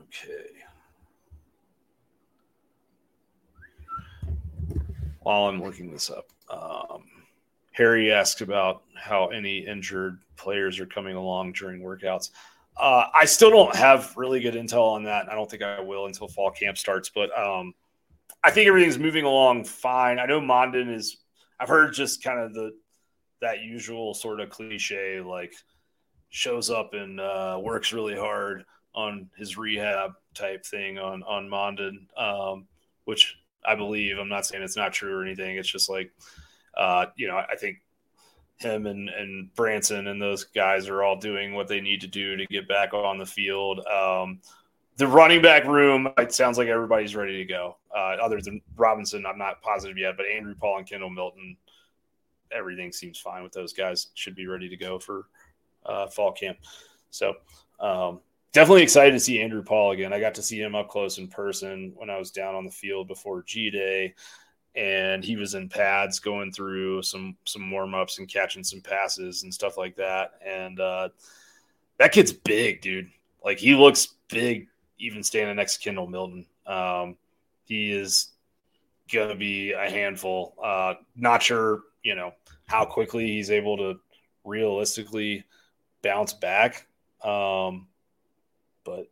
[0.00, 0.50] Okay.
[5.20, 7.04] While I'm looking this up, um,
[7.72, 12.30] Harry asked about how any injured players are coming along during workouts.
[12.80, 15.30] Uh, I still don't have really good intel on that.
[15.30, 17.74] I don't think I will until fall camp starts, but um,
[18.42, 20.18] I think everything's moving along fine.
[20.18, 21.18] I know Mondon is.
[21.58, 22.72] I've heard just kind of the
[23.42, 25.52] that usual sort of cliche like
[26.30, 28.64] shows up and uh, works really hard
[28.94, 32.66] on his rehab type thing on on Mondon, um,
[33.04, 34.18] which I believe.
[34.18, 35.58] I'm not saying it's not true or anything.
[35.58, 36.10] It's just like
[36.78, 37.76] uh, you know, I think
[38.62, 42.36] him and, and Branson and those guys are all doing what they need to do
[42.36, 43.80] to get back on the field.
[43.86, 44.40] Um,
[44.96, 47.76] the running back room, it sounds like everybody's ready to go.
[47.94, 51.56] Uh, other than Robinson, I'm not positive yet, but Andrew Paul and Kendall Milton,
[52.52, 54.08] everything seems fine with those guys.
[54.14, 55.26] Should be ready to go for
[55.86, 56.58] uh, fall camp.
[57.10, 57.34] So
[57.80, 58.20] um,
[58.52, 60.12] definitely excited to see Andrew Paul again.
[60.12, 62.70] I got to see him up close in person when I was down on the
[62.70, 64.14] field before G Day
[64.74, 69.42] and he was in pads going through some some warm ups and catching some passes
[69.42, 70.32] and stuff like that.
[70.44, 71.08] And uh,
[71.98, 73.10] that kid's big, dude.
[73.44, 74.68] Like he looks big,
[74.98, 76.46] even standing next to Kendall Milton.
[76.66, 77.16] Um,
[77.64, 78.30] he is
[79.12, 80.54] gonna be a handful.
[80.62, 82.32] Uh, not sure, you know,
[82.66, 83.98] how quickly he's able to
[84.44, 85.44] realistically
[86.02, 86.86] bounce back.
[87.22, 87.88] Um,
[88.84, 89.10] but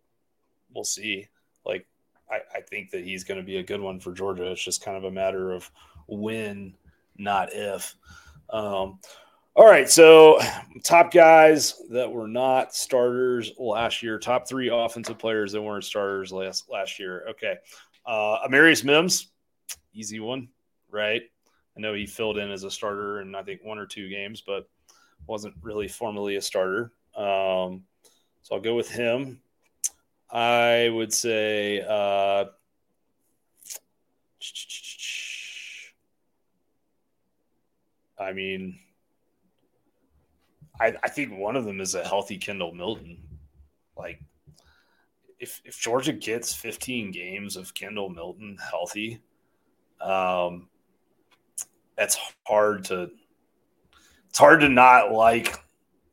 [0.73, 1.29] we'll see.
[1.67, 1.87] Like
[2.31, 4.51] I, I think that he's going to be a good one for Georgia.
[4.51, 5.71] It's just kind of a matter of
[6.07, 6.75] when,
[7.17, 7.95] not if.
[8.51, 8.99] Um,
[9.55, 10.39] all right, so
[10.85, 16.31] top guys that were not starters last year, top three offensive players that weren't starters
[16.31, 17.25] last last year.
[17.31, 17.57] Okay,
[18.07, 19.33] uh, Amarius Mims,
[19.93, 20.49] easy one,
[20.91, 21.23] right?
[21.77, 24.43] I know he filled in as a starter in I think one or two games,
[24.47, 24.69] but
[25.27, 26.93] wasn't really formally a starter.
[27.17, 27.83] Um,
[28.43, 29.41] so I'll go with him.
[30.31, 32.47] I would say uh,
[38.19, 38.79] I mean,
[40.81, 43.19] I, I think one of them is a healthy Kendall Milton.
[43.97, 44.21] Like,
[45.39, 49.21] if if Georgia gets 15 games of Kendall Milton healthy,
[50.01, 50.69] um,
[51.97, 53.11] that's hard to.
[54.29, 55.57] It's hard to not like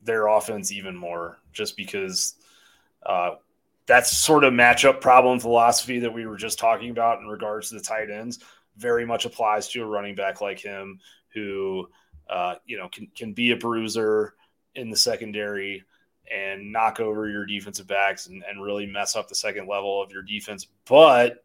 [0.02, 2.34] their offense even more, just because
[3.04, 3.36] uh,
[3.86, 7.76] that's sort of matchup problem philosophy that we were just talking about in regards to
[7.76, 8.40] the tight ends.
[8.76, 11.00] Very much applies to a running back like him
[11.32, 11.88] who
[12.28, 14.34] uh, you know can, can be a bruiser
[14.74, 15.84] in the secondary
[16.30, 20.10] and knock over your defensive backs and, and really mess up the second level of
[20.10, 20.66] your defense.
[20.84, 21.44] But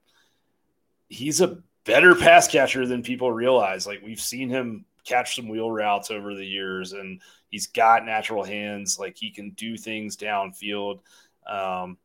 [1.08, 3.86] he's a better pass catcher than people realize.
[3.86, 8.44] Like we've seen him catch some wheel routes over the years and he's got natural
[8.44, 8.98] hands.
[9.00, 11.00] Like he can do things downfield.
[11.46, 11.98] Um,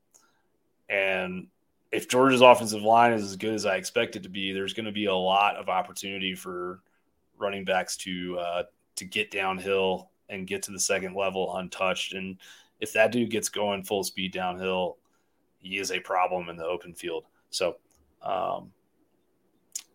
[0.88, 1.48] and
[1.92, 4.86] if Georgia's offensive line is as good as I expect it to be, there's going
[4.86, 6.80] to be a lot of opportunity for
[7.38, 8.62] running backs to uh,
[8.96, 12.14] to get downhill and get to the second level untouched.
[12.14, 12.38] And
[12.80, 14.98] if that dude gets going full speed downhill,
[15.58, 17.24] he is a problem in the open field.
[17.50, 17.76] So,
[18.22, 18.72] um,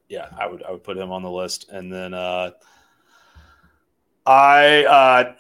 [0.10, 1.70] yeah, I would I would put him on the list.
[1.70, 2.52] And then uh,
[4.26, 5.34] I uh,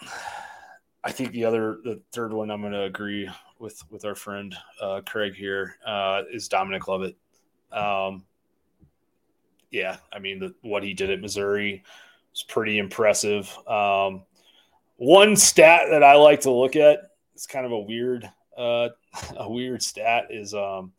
[1.03, 3.29] I think the other the third one I'm going to agree
[3.61, 7.15] with with our friend uh, Craig here uh, is Dominic Lovett.
[7.71, 8.25] Um,
[9.69, 11.83] yeah, I mean the, what he did at Missouri
[12.31, 13.55] was pretty impressive.
[13.67, 14.23] Um,
[14.97, 18.89] one stat that I like to look at, it's kind of a weird uh,
[19.37, 20.91] a weird stat is um,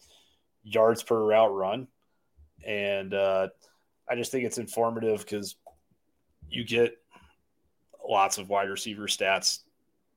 [0.62, 1.88] yards per route run,
[2.64, 3.48] and uh,
[4.08, 5.56] I just think it's informative because
[6.48, 6.96] you get
[8.08, 9.60] lots of wide receiver stats,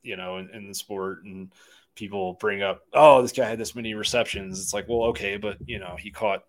[0.04, 1.52] you know, in, in the sport, and
[1.96, 4.62] people bring up, oh, this guy had this many receptions.
[4.62, 6.44] It's like, well, okay, but you know, he caught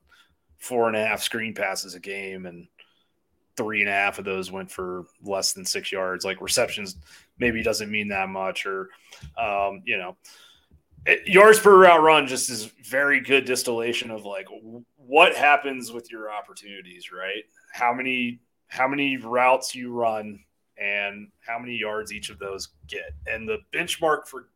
[0.59, 2.67] four and a half screen passes a game, and
[3.57, 6.25] three and a half of those went for less than six yards.
[6.25, 6.97] Like receptions
[7.39, 8.89] maybe doesn't mean that much, or
[9.39, 10.17] um, you know,
[11.07, 14.47] it, yards per route run just is very good distillation of like
[14.97, 17.45] what happens with your opportunities, right?
[17.73, 20.41] How many how many routes you run
[20.79, 23.13] and how many yards each of those get.
[23.27, 24.49] And the benchmark for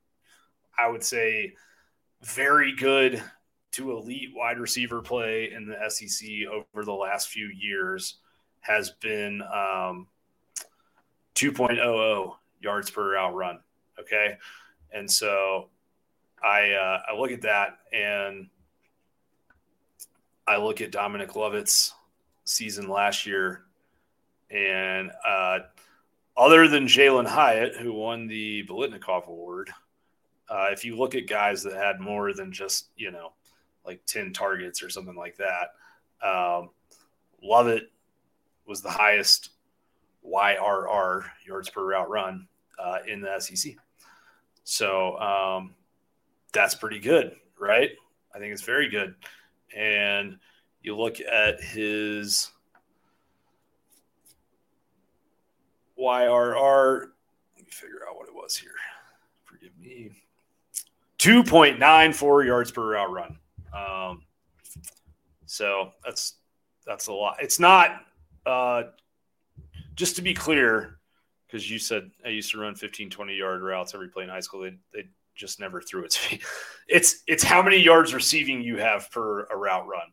[0.81, 1.55] I would say
[2.22, 3.22] very good
[3.72, 8.16] to elite wide receiver play in the SEC over the last few years
[8.61, 10.07] has been um,
[11.35, 13.59] 2.00 yards per route run.
[13.99, 14.37] Okay.
[14.93, 15.68] And so
[16.43, 18.49] I, uh, I look at that and
[20.47, 21.95] I look at Dominic Lovett's
[22.45, 23.62] season last year
[24.51, 25.61] and uh,
[26.37, 29.70] other than Jalin Hyatt, who won the Biletnikoff Award,
[30.51, 33.33] uh, if you look at guys that had more than just, you know,
[33.87, 35.75] like 10 targets or something like that,
[36.27, 36.71] um,
[37.43, 37.91] Lovett
[38.67, 39.51] was the highest
[40.27, 42.49] YRR yards per route run
[42.79, 43.75] uh, in the SEC.
[44.65, 45.75] So um,
[46.53, 47.91] that's pretty good, right?
[48.35, 49.15] I think it's very good.
[49.75, 50.39] And
[50.83, 52.51] you look at his
[55.99, 57.01] YRR.
[57.57, 58.73] Let me figure out what it was here.
[61.21, 61.53] Forgive me.
[61.53, 63.39] 2.94 yards per route run.
[63.75, 64.23] Um,
[65.47, 66.35] so that's
[66.87, 67.37] that's a lot.
[67.41, 68.03] It's not
[68.47, 68.85] uh,
[69.95, 70.99] just to be clear,
[71.47, 74.41] because you said I used to run 15, 20 yard routes every play in high
[74.41, 74.62] school.
[74.62, 76.41] They, they just never threw it to me.
[76.93, 80.09] It's it's how many yards receiving you have per a route run,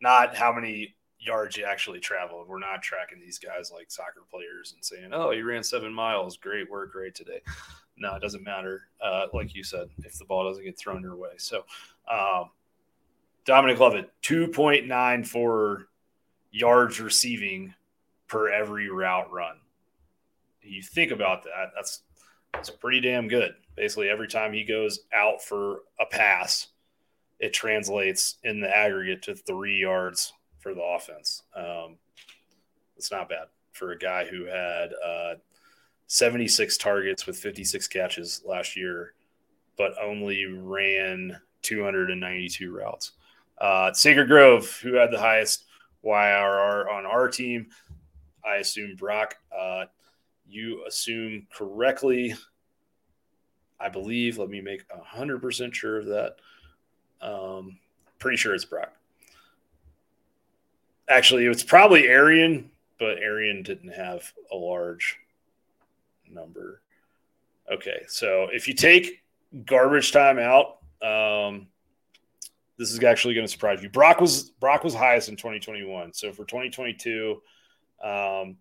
[0.00, 2.46] not how many yards you actually traveled.
[2.46, 6.36] We're not tracking these guys like soccer players and saying, "Oh, you ran seven miles.
[6.36, 7.40] Great work, great today."
[8.00, 8.88] No, it doesn't matter.
[9.00, 11.32] Uh, like you said, if the ball doesn't get thrown your way.
[11.36, 11.64] So,
[12.10, 12.50] um,
[13.44, 15.88] Dominic Lovett, two point nine four
[16.50, 17.74] yards receiving
[18.26, 19.56] per every route run.
[20.62, 21.72] You think about that.
[21.74, 22.02] That's
[22.52, 23.52] that's pretty damn good.
[23.76, 26.68] Basically, every time he goes out for a pass,
[27.38, 31.42] it translates in the aggregate to three yards for the offense.
[31.54, 31.96] Um,
[32.96, 35.34] it's not bad for a guy who had uh,
[36.12, 39.14] 76 targets with 56 catches last year,
[39.78, 43.12] but only ran 292 routes.
[43.58, 45.66] Uh, Sacred Grove, who had the highest
[46.04, 47.68] YRR on our team,
[48.44, 49.36] I assume Brock.
[49.56, 49.84] Uh,
[50.48, 52.34] you assume correctly.
[53.78, 54.36] I believe.
[54.36, 56.36] Let me make 100% sure of that.
[57.22, 57.78] Um,
[58.18, 58.92] pretty sure it's Brock.
[61.08, 65.16] Actually, it's probably Arian, but Arian didn't have a large
[66.32, 66.82] number.
[67.70, 69.22] Okay, so if you take
[69.64, 71.68] garbage time out, um,
[72.78, 73.90] this is actually going to surprise you.
[73.90, 76.12] Brock was Brock was highest in 2021.
[76.14, 77.40] So for 2022,
[78.02, 78.56] um,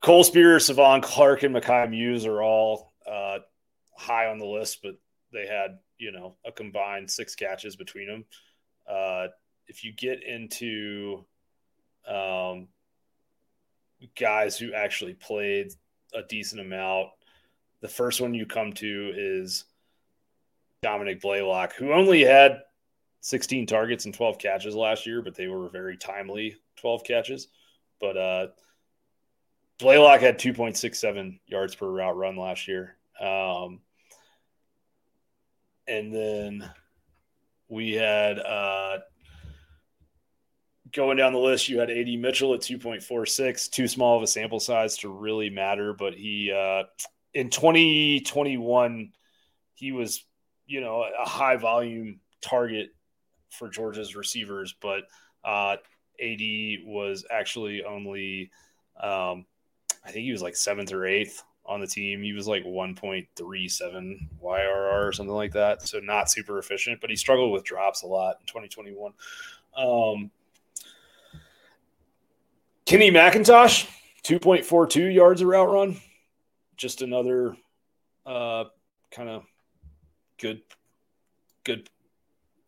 [0.00, 3.38] Cole Spear, Savon Clark, and Mekhi Mews are all uh,
[3.96, 4.96] high on the list, but
[5.32, 8.24] they had you know a combined six catches between them.
[8.88, 9.26] Uh,
[9.66, 11.24] if you get into
[12.06, 12.68] um,
[14.18, 15.72] guys who actually played
[16.14, 17.08] a decent amount,
[17.80, 19.64] the first one you come to is
[20.82, 22.62] Dominick Blaylock, who only had
[23.20, 27.48] 16 targets and 12 catches last year, but they were very timely 12 catches.
[28.00, 28.46] But uh,
[29.78, 32.96] Blaylock had 2.67 yards per route run last year.
[33.20, 33.80] Um,
[35.86, 36.70] and then
[37.68, 38.98] we had uh,
[40.92, 44.60] going down the list, you had AD Mitchell at 2.46, too small of a sample
[44.60, 45.92] size to really matter.
[45.92, 46.84] But he, uh,
[47.34, 49.12] in 2021,
[49.74, 50.24] he was,
[50.66, 52.90] you know, a high volume target
[53.50, 55.04] for Georgia's receivers, but
[55.44, 55.76] uh,
[56.20, 56.40] AD
[56.84, 58.50] was actually only,
[59.00, 59.46] um,
[60.04, 62.22] I think he was like seventh or eighth on the team.
[62.22, 63.28] He was like 1.37
[64.42, 65.82] YRR or something like that.
[65.82, 69.12] So not super efficient, but he struggled with drops a lot in 2021.
[69.76, 70.30] Um,
[72.84, 73.88] Kenny McIntosh,
[74.24, 75.96] 2.42 yards a route run.
[76.76, 77.56] Just another
[78.26, 78.64] uh,
[79.10, 79.44] kind of
[80.38, 80.62] good,
[81.64, 81.88] good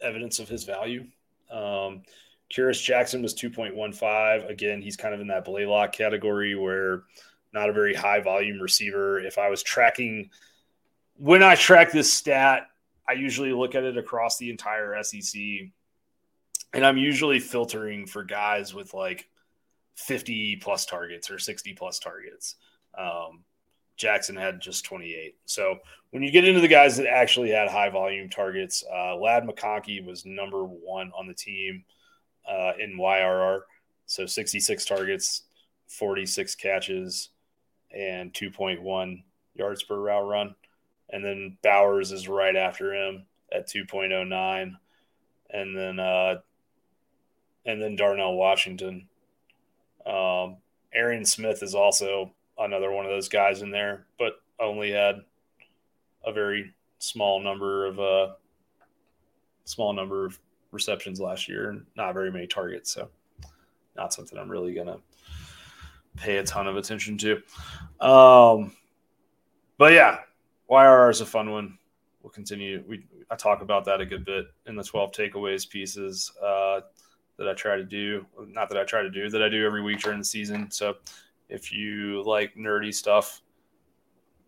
[0.01, 1.07] evidence of his value.
[1.51, 2.03] Um,
[2.55, 4.49] Kearis Jackson was 2.15.
[4.49, 7.03] Again, he's kind of in that Blaylock category where
[7.53, 9.19] not a very high volume receiver.
[9.19, 10.31] If I was tracking,
[11.17, 12.69] when I track this stat,
[13.09, 15.41] I usually look at it across the entire SEC.
[16.73, 19.29] And I'm usually filtering for guys with like
[19.95, 22.57] 50 plus targets or 60 plus targets.
[22.97, 23.45] Um,
[23.97, 25.37] Jackson had just 28.
[25.47, 25.79] So
[26.11, 30.05] when you get into the guys that actually had high volume targets, uh, Ladd McConkey
[30.05, 31.85] was number one on the team
[32.49, 33.61] uh, in YRR.
[34.07, 35.43] So 66 targets,
[35.87, 37.31] 46 catches,
[37.97, 39.23] and 2.1
[39.55, 40.55] yards per route run.
[41.11, 44.73] And then Bowers is right after him at 2.09.
[45.51, 46.37] And then uh,
[47.67, 49.09] and then Darnell Washington.
[50.07, 50.59] Um,
[50.95, 55.17] Arian Smith is also another one of those guys in there, but only had
[56.25, 58.35] a very small number of uh,
[59.65, 60.39] small number of
[60.71, 62.93] receptions last year not very many targets.
[62.93, 63.09] So
[63.97, 64.99] not something I'm really gonna
[66.17, 67.43] pay a ton of attention to.
[68.05, 68.73] Um,
[69.79, 70.19] but yeah,
[70.71, 71.79] YRR is a fun one.
[72.23, 72.83] We'll continue.
[72.87, 76.81] We I talk about that a good bit in the 12 takeaways pieces uh,
[77.39, 78.27] that I try to do.
[78.49, 80.71] Not that I try to do that I do every week during the season.
[80.71, 80.97] So
[81.49, 83.43] if you like nerdy stuff,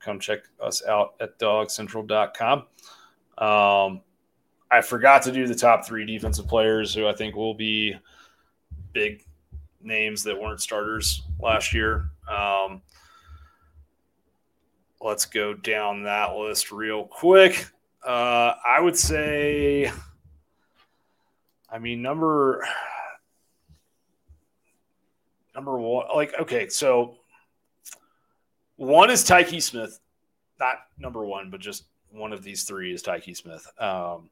[0.01, 2.59] come check us out at dogcentral.com.
[3.39, 4.01] Um,
[4.71, 7.95] I forgot to do the top three defensive players who I think will be
[8.93, 9.25] big
[9.83, 12.11] names that weren't starters last year.
[12.29, 12.83] Um,
[15.01, 17.67] let's go down that list real quick.
[18.05, 19.91] Uh, I would say,
[21.69, 22.67] I mean, number
[25.55, 27.17] number one, like, okay, so
[28.77, 29.99] one is Tykee Smith,
[30.61, 33.67] not number one, but just one of these three is Tykee Smith.
[33.79, 34.31] Um,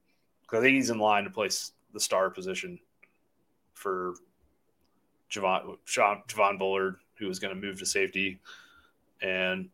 [0.53, 2.78] I think he's in line to place the star position
[3.72, 4.14] for
[5.30, 8.39] Javon, Javon Bullard, who is going to move to safety.
[9.20, 9.68] And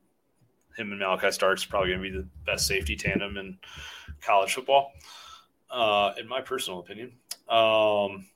[0.77, 3.59] him and Malaki Starks probably going to be the best safety tandem in
[4.23, 4.93] college football,
[5.71, 7.13] uh, in my personal opinion.
[7.51, 8.27] Um,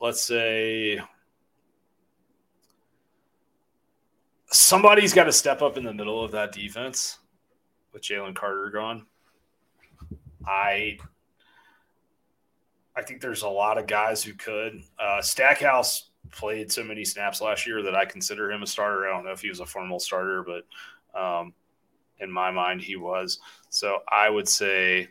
[0.00, 1.00] let's say
[4.50, 7.18] somebody's got to step up in the middle of that defense
[7.92, 9.06] with Jalen Carter gone.
[10.44, 10.98] I
[12.96, 14.82] I think there's a lot of guys who could.
[14.98, 19.06] Uh, Stackhouse played so many snaps last year that I consider him a starter.
[19.06, 21.52] I don't know if he was a formal starter, but um,
[22.18, 23.38] in my mind, he was.
[23.68, 25.08] So I would say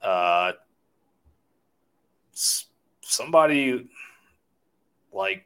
[0.00, 0.52] uh,
[3.08, 3.88] somebody
[5.12, 5.44] like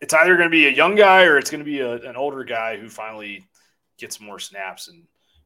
[0.00, 2.16] it's either going to be a young guy or it's going to be a, an
[2.16, 3.44] older guy who finally
[3.98, 5.02] gets more snaps and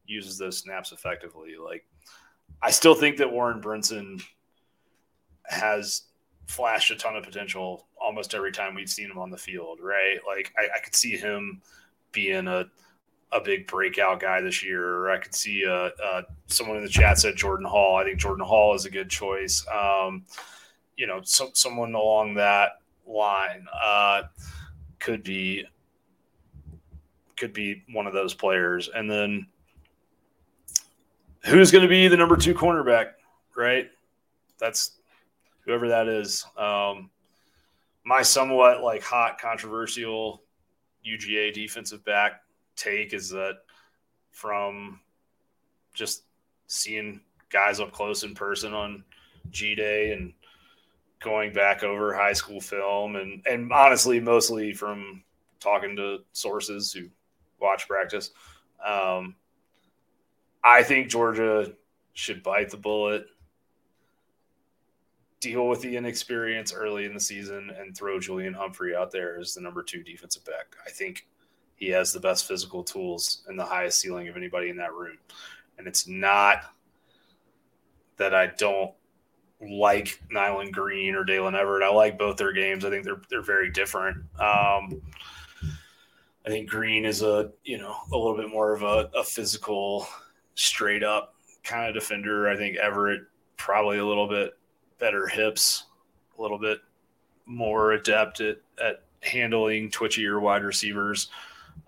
[0.07, 1.55] uses those snaps effectively.
[1.62, 1.84] Like,
[2.61, 4.22] I still think that Warren Brinson
[5.44, 6.03] has
[6.46, 10.18] flashed a ton of potential almost every time we've seen him on the field, right?
[10.26, 11.62] Like, I, I could see him
[12.12, 12.66] being a
[13.32, 15.11] a big breakout guy this year.
[15.11, 17.96] I could see uh, uh, someone in the chat said Jordan Hall.
[17.96, 19.66] I think Jordan Hall is a good choice.
[19.72, 20.26] Um,
[20.97, 22.73] you know, so, someone along that
[23.06, 24.23] line uh,
[24.98, 25.64] could be
[27.36, 28.89] could be one of those players.
[28.94, 29.47] And then
[31.44, 33.12] who's going to be the number two cornerback,
[33.56, 33.90] right?
[34.60, 34.93] That's
[35.64, 36.47] whoever that is.
[36.56, 37.10] Um,
[38.05, 40.43] my somewhat like hot controversial
[41.05, 42.43] UGA defensive back
[42.77, 43.59] take is that
[44.31, 45.01] from
[45.94, 46.23] just
[46.66, 47.20] seeing
[47.51, 49.05] guys up close in person on
[49.51, 50.32] G Day and
[51.23, 55.23] going back over high school film and and honestly mostly from
[55.61, 57.09] talking to sources who
[57.61, 58.31] watch practice.
[58.85, 59.36] Um,
[60.65, 61.73] i think georgia
[62.15, 63.27] should bite the bullet
[65.43, 69.55] deal with the inexperience early in the season and throw julian humphrey out there as
[69.55, 70.77] the number two defensive back.
[70.86, 71.27] I think
[71.74, 75.19] he has the best physical tools and the highest ceiling of anybody in that room.
[75.78, 76.73] And it's not
[78.19, 78.93] that i don't
[79.70, 81.82] like Nyland Green or Daylen Everett.
[81.82, 82.84] I like both their games.
[82.84, 84.18] I think they're they're very different.
[84.40, 85.01] Um,
[86.44, 90.06] I think Green is a you know a little bit more of a, a physical,
[90.55, 92.48] straight up kind of defender.
[92.48, 93.22] I think Everett
[93.56, 94.56] probably a little bit
[94.98, 95.84] better hips,
[96.39, 96.80] a little bit
[97.47, 101.28] more adept at, at handling twitchier wide receivers.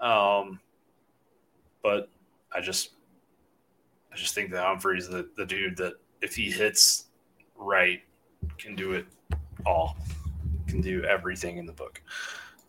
[0.00, 0.60] Um,
[1.82, 2.08] but
[2.52, 2.90] I just
[4.12, 7.06] I just think that Humphrey's the, the dude that if he hits
[7.56, 8.02] right,
[8.58, 9.06] can do it
[9.66, 9.96] all,
[10.66, 12.00] can do everything in the book.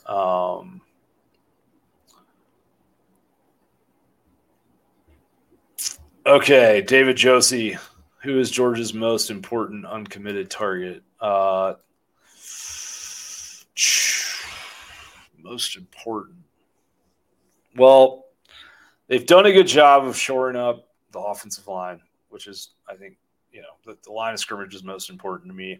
[0.05, 0.81] Um,
[6.25, 7.77] okay, David Josie,
[8.23, 11.03] who is George's most important uncommitted target?
[11.19, 11.75] Uh,
[15.37, 16.37] most important.
[17.75, 18.25] Well,
[19.07, 23.17] they've done a good job of shoring up the offensive line, which is, I think,
[23.55, 25.79] you know, the, the line of scrimmage is most important to me.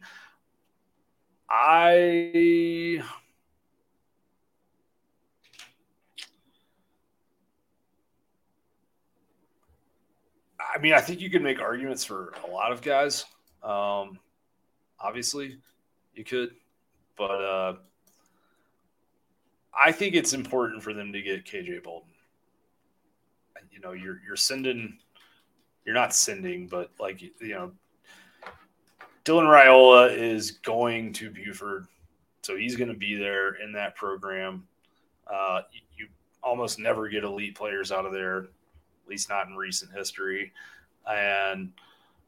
[1.50, 3.02] I
[10.58, 13.26] I mean, I think you could make arguments for a lot of guys.
[13.62, 14.20] Um,
[15.00, 15.58] obviously,
[16.14, 16.52] you could,
[17.18, 17.74] but uh,
[19.78, 22.10] I think it's important for them to get KJ Bolden.
[23.72, 24.98] You know, you're you're sending,
[25.86, 27.72] you're not sending, but like you know,
[29.24, 31.88] Dylan Raiola is going to Buford,
[32.42, 34.68] so he's going to be there in that program.
[35.32, 35.62] Uh,
[35.96, 36.08] you,
[36.44, 40.54] almost never get elite players out of there, at least not in recent history,
[41.10, 41.72] and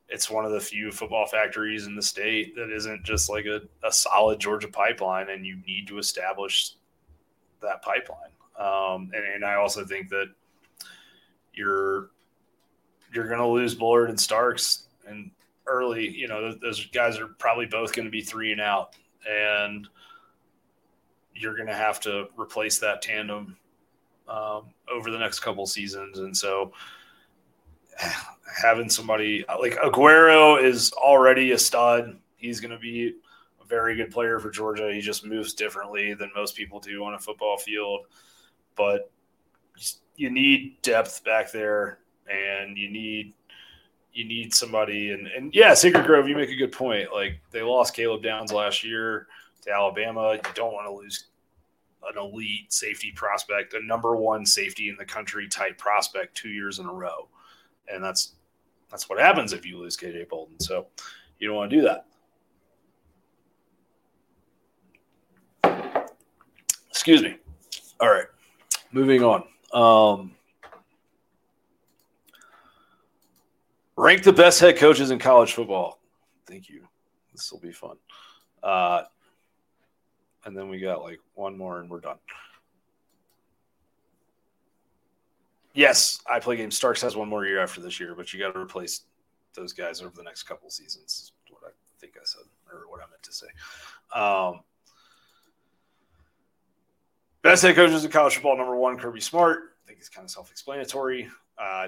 [0.10, 3.62] it's one of the few football factories in the state that isn't just like a,
[3.86, 6.74] a solid Georgia pipeline, and you need to establish
[7.62, 8.32] that pipeline.
[8.58, 10.30] Um, and, and I also think that
[11.54, 12.10] you're
[13.14, 15.32] you're going to lose Bullard and Starks, and
[15.66, 18.96] early, you know, those guys are probably both going to be three and out,
[19.30, 19.88] and
[21.34, 23.58] you're going to have to replace that tandem
[24.28, 26.20] um, over the next couple seasons.
[26.20, 26.74] And so,
[28.62, 32.18] having somebody like Aguero is already a stud.
[32.38, 33.16] He's going to be
[33.62, 34.92] a very good player for Georgia.
[34.94, 38.06] He just moves differently than most people do on a football field,
[38.76, 39.12] but
[40.16, 43.34] you need depth back there, and you need
[44.14, 45.12] you need somebody.
[45.12, 47.10] And, and yeah, Sacred Grove, you make a good point.
[47.14, 49.28] Like they lost Caleb Downs last year
[49.64, 50.34] to Alabama.
[50.34, 51.26] You don't want to lose
[52.10, 56.80] an elite safety prospect, a number one safety in the country type prospect two years
[56.80, 57.28] in a row.
[57.88, 58.34] And that's
[58.90, 60.60] that's what happens if you lose KJ Bolden.
[60.60, 60.88] So
[61.40, 62.06] you don't want to do that.
[66.90, 67.38] Excuse me.
[68.00, 68.26] All right.
[68.92, 69.44] Moving on.
[69.74, 70.32] Um,
[73.98, 76.00] Rank the best head coaches in college football.
[76.46, 76.88] Thank you.
[77.34, 77.98] This will be fun.
[78.62, 79.04] Uh,
[80.46, 82.18] and then we got like one more and we're done.
[85.74, 86.78] Yes, I play games.
[86.78, 89.02] Starks has one more year after this year, but you got to replace
[89.54, 91.34] those guys over the next couple seasons.
[91.50, 93.48] What I think I said, or what I meant to say.
[94.14, 94.62] Um,
[97.42, 98.58] best head coaches in college football.
[98.58, 99.76] Number one, Kirby Smart.
[99.84, 101.30] I think it's kind of self-explanatory.
[101.58, 101.88] Uh,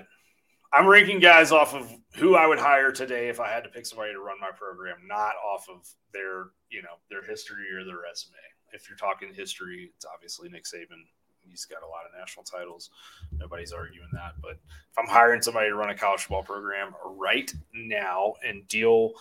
[0.71, 3.85] I'm ranking guys off of who I would hire today if I had to pick
[3.85, 8.01] somebody to run my program, not off of their, you know, their history or their
[8.03, 8.37] resume.
[8.71, 11.03] If you're talking history, it's obviously Nick Saban.
[11.41, 12.91] He's got a lot of national titles.
[13.31, 14.33] Nobody's arguing that.
[14.41, 19.13] But if I'm hiring somebody to run a college football program right now and deal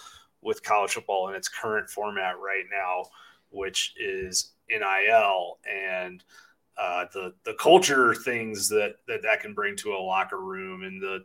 [0.43, 3.05] with college football in its current format right now,
[3.51, 6.23] which is NIL and–
[6.78, 11.02] uh, the the culture things that, that that can bring to a locker room and
[11.02, 11.24] the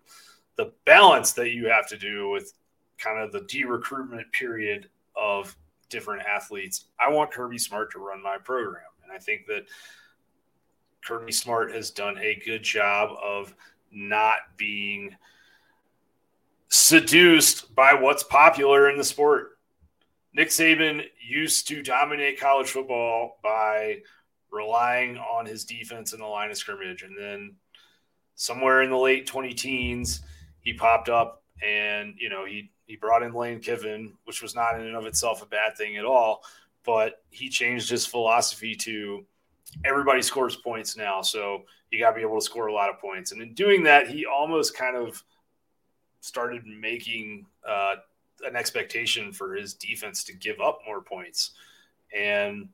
[0.55, 2.53] the balance that you have to do with
[2.97, 5.55] kind of the de-recruitment period of
[5.89, 6.85] different athletes.
[6.99, 9.65] I want Kirby Smart to run my program, and I think that
[11.03, 13.53] Kirby Smart has done a good job of
[13.91, 15.15] not being
[16.69, 19.59] seduced by what's popular in the sport.
[20.33, 24.01] Nick Saban used to dominate college football by
[24.53, 27.01] relying on his defense in the line of scrimmage.
[27.01, 27.55] And then
[28.35, 30.21] somewhere in the late 20 teens,
[30.61, 34.79] he popped up and, you know, he, he brought in Lane Kiffin, which was not
[34.79, 36.43] in and of itself a bad thing at all.
[36.85, 39.25] But he changed his philosophy to
[39.83, 41.21] everybody scores points now.
[41.21, 43.31] So you got to be able to score a lot of points.
[43.31, 45.23] And in doing that, he almost kind of
[46.19, 47.95] started making uh,
[48.45, 51.51] an expectation for his defense to give up more points.
[52.15, 52.69] And,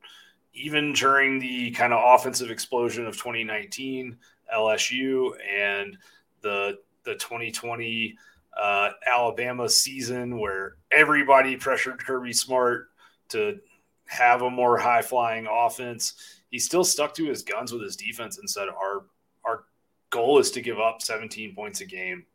[0.54, 4.18] even during the kind of offensive explosion of 2019
[4.54, 5.98] LSU and
[6.42, 8.18] the the 2020
[8.60, 12.90] uh, Alabama season where everybody pressured Kirby Smart
[13.30, 13.60] to
[14.06, 16.42] have a more high flying offense.
[16.50, 19.06] He still stuck to his guns with his defense and said our
[19.46, 19.66] our
[20.10, 22.26] goal is to give up 17 points a game.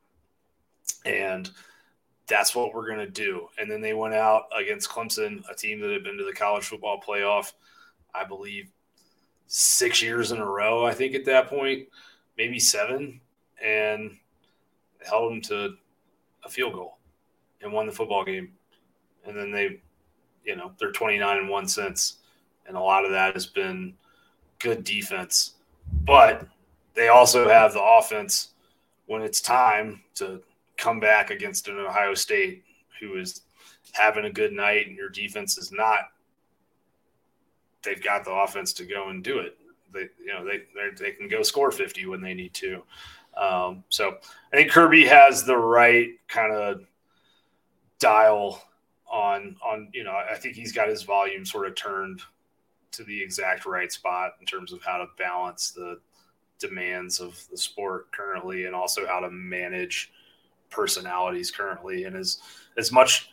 [1.04, 1.50] And
[2.26, 3.48] that's what we're going to do.
[3.58, 6.64] And then they went out against Clemson, a team that had been to the college
[6.64, 7.52] football playoff
[8.14, 8.70] I believe,
[9.46, 11.88] six years in a row, I think at that point,
[12.36, 13.20] maybe seven,
[13.62, 14.16] and
[15.06, 15.74] held them to
[16.44, 16.98] a field goal
[17.62, 18.52] and won the football game.
[19.26, 19.80] And then they,
[20.44, 22.18] you know, they're 29 and one since.
[22.66, 23.94] And a lot of that has been
[24.58, 25.54] good defense.
[26.04, 26.46] But
[26.94, 28.50] they also have the offense
[29.06, 30.42] when it's time to
[30.76, 32.64] come back against an Ohio State
[33.00, 33.42] who is
[33.92, 36.00] having a good night and your defense is not,
[37.84, 39.56] they've got the offense to go and do it.
[39.92, 40.62] They, you know, they
[40.98, 42.82] they can go score 50 when they need to.
[43.36, 44.16] Um, so
[44.52, 46.82] I think Kirby has the right kind of
[47.98, 48.62] dial
[49.10, 52.20] on on you know I think he's got his volume sort of turned
[52.92, 56.00] to the exact right spot in terms of how to balance the
[56.58, 60.12] demands of the sport currently and also how to manage
[60.70, 62.40] personalities currently and as
[62.76, 63.30] as much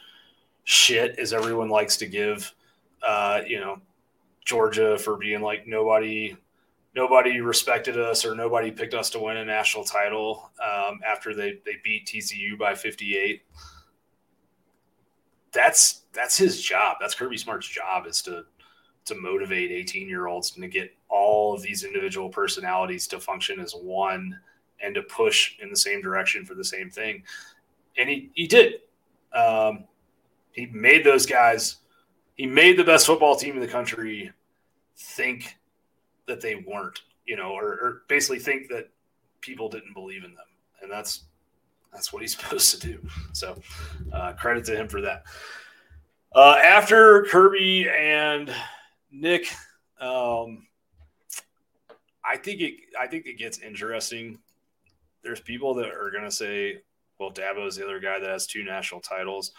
[0.63, 2.53] shit as everyone likes to give
[3.03, 3.79] uh you know
[4.45, 6.35] Georgia for being like nobody
[6.95, 11.59] nobody respected us or nobody picked us to win a national title um, after they,
[11.65, 13.43] they beat TCU by 58
[15.51, 16.97] that's that's his job.
[16.99, 18.45] That's Kirby Smart's job is to
[19.05, 23.59] to motivate 18 year olds and to get all of these individual personalities to function
[23.59, 24.39] as one
[24.81, 27.23] and to push in the same direction for the same thing.
[27.97, 28.75] And he, he did.
[29.33, 29.85] Um,
[30.51, 31.77] he made those guys,
[32.41, 34.31] he made the best football team in the country
[34.97, 35.59] think
[36.25, 38.89] that they weren't, you know, or, or basically think that
[39.41, 40.47] people didn't believe in them.
[40.81, 41.25] And that's
[41.93, 43.07] that's what he's supposed to do.
[43.33, 43.61] So
[44.11, 45.21] uh, credit to him for that.
[46.33, 48.51] Uh, after Kirby and
[49.11, 49.45] Nick,
[49.99, 50.65] um,
[52.25, 52.73] I think it.
[52.99, 54.39] I think it gets interesting.
[55.21, 56.81] There's people that are to say,
[57.19, 59.51] "Well, Dabo is the other guy that has two national titles."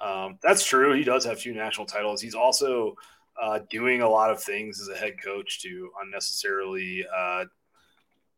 [0.00, 0.94] Um, that's true.
[0.94, 2.20] He does have two national titles.
[2.20, 2.96] He's also
[3.40, 7.44] uh, doing a lot of things as a head coach to unnecessarily uh,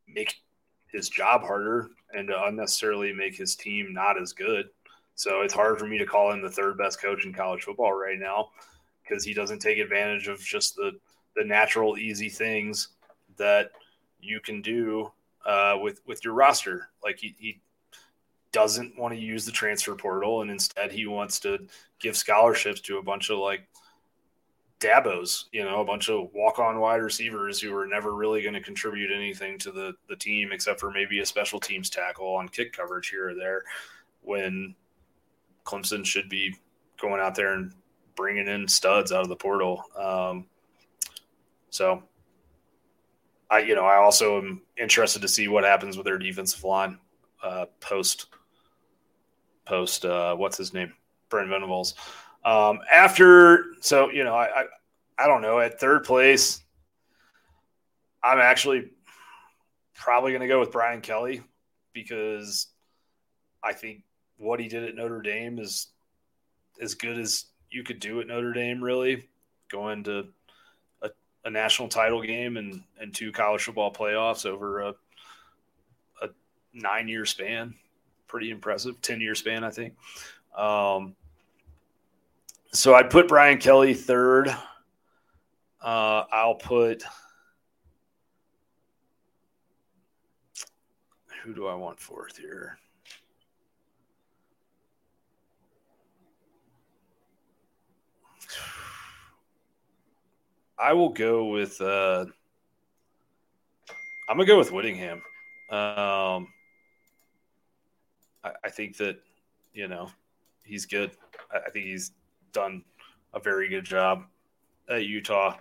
[0.09, 0.37] make
[0.89, 4.69] his job harder and to unnecessarily make his team not as good.
[5.15, 7.93] So it's hard for me to call him the third best coach in college football
[7.93, 8.51] right now
[9.03, 10.93] because he doesn't take advantage of just the
[11.35, 12.89] the natural easy things
[13.39, 13.71] that
[14.21, 15.11] you can do
[15.47, 16.89] uh, with with your roster.
[17.03, 17.61] Like he, he
[18.53, 21.59] doesn't want to use the transfer portal, and instead he wants to
[21.99, 23.67] give scholarships to a bunch of like
[24.83, 28.55] Dabos, you know, a bunch of walk on wide receivers who are never really going
[28.55, 32.49] to contribute anything to the, the team except for maybe a special teams tackle on
[32.49, 33.63] kick coverage here or there
[34.23, 34.75] when
[35.65, 36.55] Clemson should be
[37.01, 37.73] going out there and
[38.17, 39.85] bringing in studs out of the portal.
[39.97, 40.47] Um,
[41.71, 42.03] so
[43.51, 46.99] I, you know, I also am interested to see what happens with their defensive line
[47.43, 48.27] uh, post,
[49.65, 50.93] post, uh, what's his name?
[51.29, 51.95] Brent Venables.
[52.45, 54.65] Um, after, so you know, I, I,
[55.19, 55.61] I don't know.
[55.61, 56.63] At third place,
[58.23, 58.91] I'm actually
[59.95, 61.43] probably going to go with Brian Kelly
[61.93, 62.69] because
[63.63, 64.03] I think
[64.37, 65.89] what he did at Notre Dame is
[66.81, 68.83] as good as you could do at Notre Dame.
[68.83, 69.29] Really,
[69.71, 70.29] going to
[71.03, 71.11] a,
[71.45, 74.95] a national title game and and two college football playoffs over a
[76.23, 76.29] a
[76.73, 77.75] nine year span,
[78.33, 78.99] pretty impressive.
[79.03, 79.95] Ten year span, I think.
[80.57, 81.15] Um,
[82.73, 84.49] so I'd put Brian Kelly third.
[85.83, 87.05] Uh, I'll put.
[91.45, 92.79] Who do I want fourth here?
[100.79, 101.79] I will go with.
[101.83, 102.25] Uh,
[104.27, 105.21] I'm gonna go with Whittingham.
[105.69, 106.49] Um,
[108.45, 109.19] I, I think that
[109.73, 110.11] you know
[110.65, 111.13] he's good.
[111.51, 112.13] I, I think he's
[112.53, 112.85] done
[113.35, 114.25] a very good job
[114.89, 115.57] at Utah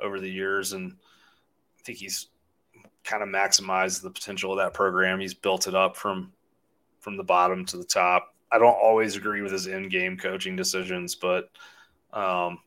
[0.00, 0.92] over the years, and
[1.78, 2.28] I think he's
[3.04, 5.20] kind of maximized the potential of that program.
[5.20, 6.32] He's built it up from
[7.00, 8.34] from the bottom to the top.
[8.50, 11.50] I don't always agree with his in-game coaching decisions, but
[12.12, 12.58] um,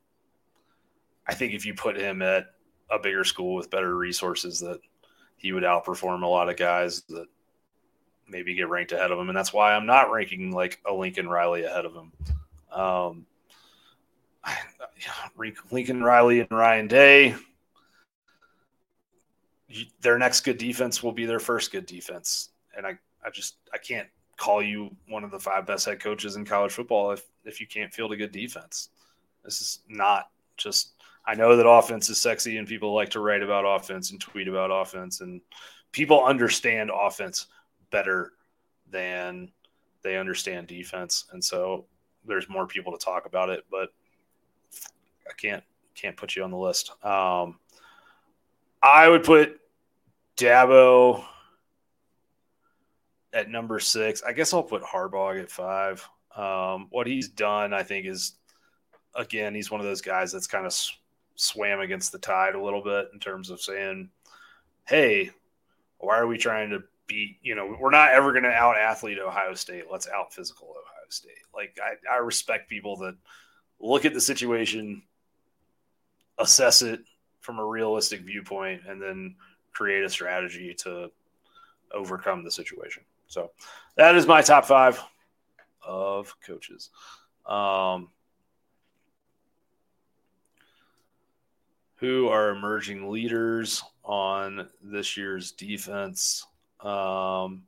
[1.27, 2.47] I think if you put him at
[2.89, 4.79] a bigger school with better resources, that
[5.37, 7.27] he would outperform a lot of guys that
[8.27, 11.29] maybe get ranked ahead of him, and that's why I'm not ranking like a Lincoln
[11.29, 12.11] Riley ahead of him.
[12.71, 13.25] Um,
[15.71, 17.35] Lincoln Riley and Ryan Day.
[20.01, 23.77] Their next good defense will be their first good defense, and I, I just I
[23.77, 24.07] can't
[24.37, 27.67] call you one of the five best head coaches in college football if if you
[27.67, 28.89] can't field a good defense.
[29.43, 30.91] This is not just.
[31.27, 34.47] I know that offense is sexy and people like to write about offense and tweet
[34.47, 35.41] about offense, and
[35.91, 37.47] people understand offense
[37.95, 38.33] better
[38.91, 39.49] than
[40.01, 41.85] they understand defense, and so
[42.25, 43.87] there's more people to talk about it, but
[45.29, 45.63] I can't
[45.95, 46.91] can't put you on the list.
[47.05, 47.57] Um,
[48.83, 49.61] I would put
[50.35, 51.23] Dabo
[53.31, 54.21] at number six.
[54.23, 56.05] I guess I'll put Harbaugh at five.
[56.35, 58.33] Um, what he's done, I think, is
[59.15, 60.99] again he's one of those guys that's kind of sw-
[61.35, 64.09] swam against the tide a little bit in terms of saying,
[64.85, 65.31] "Hey,
[65.99, 67.37] why are we trying to beat.
[67.41, 69.85] You know, we're not ever going to out athlete Ohio State.
[69.91, 71.31] Let's out physical Ohio State.
[71.53, 73.15] Like I, I respect people that
[73.79, 75.03] look at the situation,
[76.37, 77.01] assess it
[77.41, 79.35] from a realistic viewpoint, and then
[79.73, 81.11] create a strategy to
[81.93, 83.03] overcome the situation.
[83.27, 83.51] So
[83.95, 85.01] that is my top five
[85.85, 86.89] of coaches.
[87.45, 88.09] Um,
[91.97, 96.45] who are emerging leaders on this year's defense
[96.85, 97.63] um,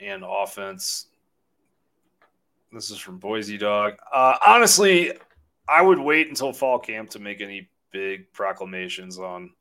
[0.00, 1.06] and offense?
[2.72, 3.94] This is from Boise Dog.
[4.12, 5.12] Uh, honestly,
[5.68, 9.52] I would wait until fall camp to make any big proclamations on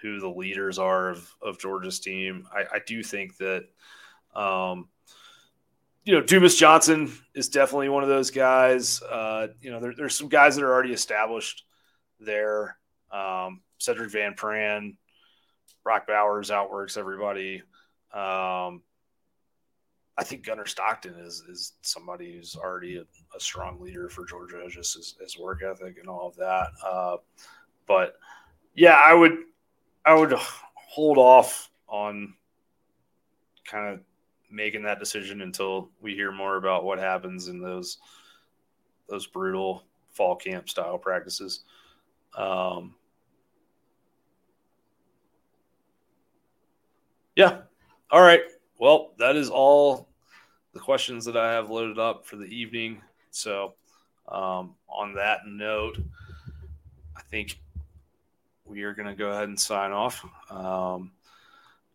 [0.00, 2.46] who the leaders are of, of Georgia's team.
[2.52, 3.64] I, I do think that,
[4.34, 4.88] um,
[6.04, 9.00] you know, Dumas Johnson is definitely one of those guys.
[9.02, 11.64] Uh, you know, there, there's some guys that are already established
[12.18, 12.76] there.
[13.12, 14.96] Um, Sedrick Van Pran,
[15.84, 17.62] Brock Bowers outworks everybody.
[18.12, 18.82] Um,
[20.18, 23.04] I think Gunnar Stockton is is somebody who's already a,
[23.36, 26.68] a strong leader for Georgia, just his, his, work ethic and all of that.
[26.84, 27.16] Uh,
[27.86, 28.16] but
[28.74, 29.38] yeah, I would
[30.04, 30.34] I would
[30.74, 32.34] hold off on
[33.64, 34.00] kind of
[34.50, 37.98] making that decision until we hear more about what happens in those
[39.08, 41.64] those brutal fall camp style practices.
[42.36, 42.94] Um,
[47.34, 47.62] yeah.
[48.12, 48.42] All right.
[48.78, 50.06] Well, that is all
[50.74, 53.00] the questions that I have loaded up for the evening.
[53.30, 53.72] So,
[54.28, 55.98] um, on that note,
[57.16, 57.58] I think
[58.66, 60.22] we are going to go ahead and sign off.
[60.50, 61.12] Um,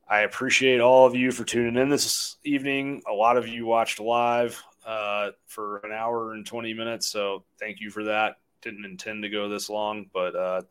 [0.09, 3.03] I appreciate all of you for tuning in this evening.
[3.07, 7.11] A lot of you watched live uh, for an hour and 20 minutes.
[7.11, 8.37] So thank you for that.
[8.63, 10.63] Didn't intend to go this long, but uh,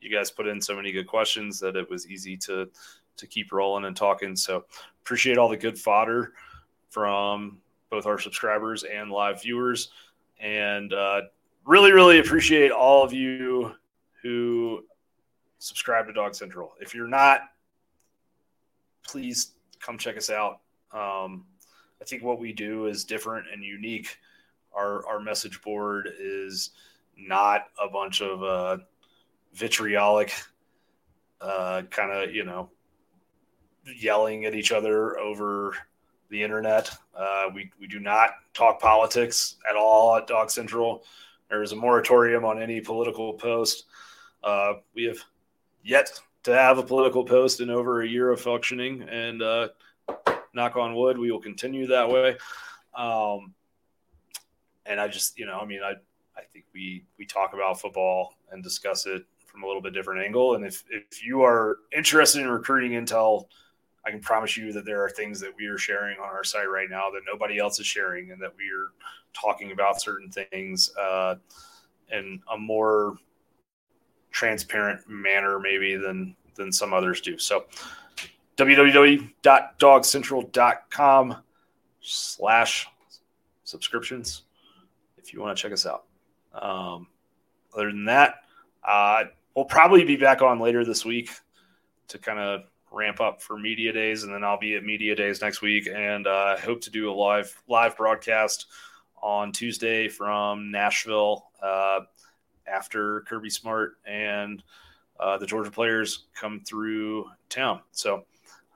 [0.00, 2.68] you guys put in so many good questions that it was easy to
[3.18, 4.34] to keep rolling and talking.
[4.34, 4.64] So
[5.02, 6.32] appreciate all the good fodder
[6.90, 7.58] from
[7.90, 9.90] both our subscribers and live viewers,
[10.40, 11.22] and uh,
[11.64, 13.72] really, really appreciate all of you
[14.22, 14.84] who
[15.58, 16.72] subscribe to Dog Central.
[16.80, 17.42] If you're not,
[19.02, 20.60] please come check us out.
[20.92, 21.44] Um,
[22.00, 24.18] I think what we do is different and unique.
[24.72, 26.70] Our our message board is
[27.16, 28.78] not a bunch of uh,
[29.54, 30.32] vitriolic,
[31.40, 32.70] uh, kind of you know,
[33.96, 35.74] yelling at each other over
[36.30, 36.90] the internet.
[37.16, 41.04] Uh, we we do not talk politics at all at Dog Central.
[41.48, 43.86] There is a moratorium on any political post.
[44.44, 45.18] Uh, we have
[45.82, 49.68] yet to have a political post in over a year of functioning, and uh,
[50.54, 52.36] knock on wood, we will continue that way.
[52.94, 53.54] Um,
[54.86, 55.92] and I just, you know, I mean, I,
[56.36, 60.24] I think we we talk about football and discuss it from a little bit different
[60.24, 60.54] angle.
[60.54, 63.46] And if if you are interested in recruiting intel,
[64.08, 66.70] I can promise you that there are things that we are sharing on our site
[66.70, 68.92] right now that nobody else is sharing, and that we are
[69.34, 71.34] talking about certain things uh,
[72.10, 73.18] in a more
[74.30, 77.36] transparent manner maybe than than some others do.
[77.36, 77.66] So
[78.56, 81.36] www.dogcentral.com
[82.00, 82.88] slash
[83.64, 84.44] subscriptions
[85.18, 86.04] if you want to check us out.
[86.54, 87.08] Um,
[87.74, 88.36] other than that,
[88.82, 89.24] uh,
[89.54, 91.28] we'll probably be back on later this week
[92.08, 95.40] to kind of ramp up for media days, and then I'll be at media days
[95.40, 98.66] next week, and uh, I hope to do a live live broadcast
[99.22, 101.44] on Tuesday from Nashville.
[101.62, 102.00] Uh,
[102.72, 104.62] after Kirby Smart and
[105.18, 107.80] uh, the Georgia players come through town.
[107.92, 108.24] So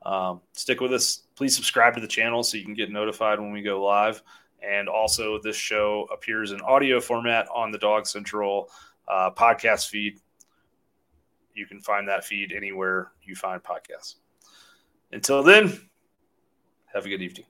[0.05, 1.23] um, stick with us.
[1.37, 4.23] Please subscribe to the channel so you can get notified when we go live.
[4.63, 8.71] And also, this show appears in audio format on the Dog Central
[9.09, 10.21] uh, podcast feed.
[11.55, 14.17] You can find that feed anywhere you find podcasts.
[15.13, 15.89] Until then,
[16.93, 17.47] have a good evening.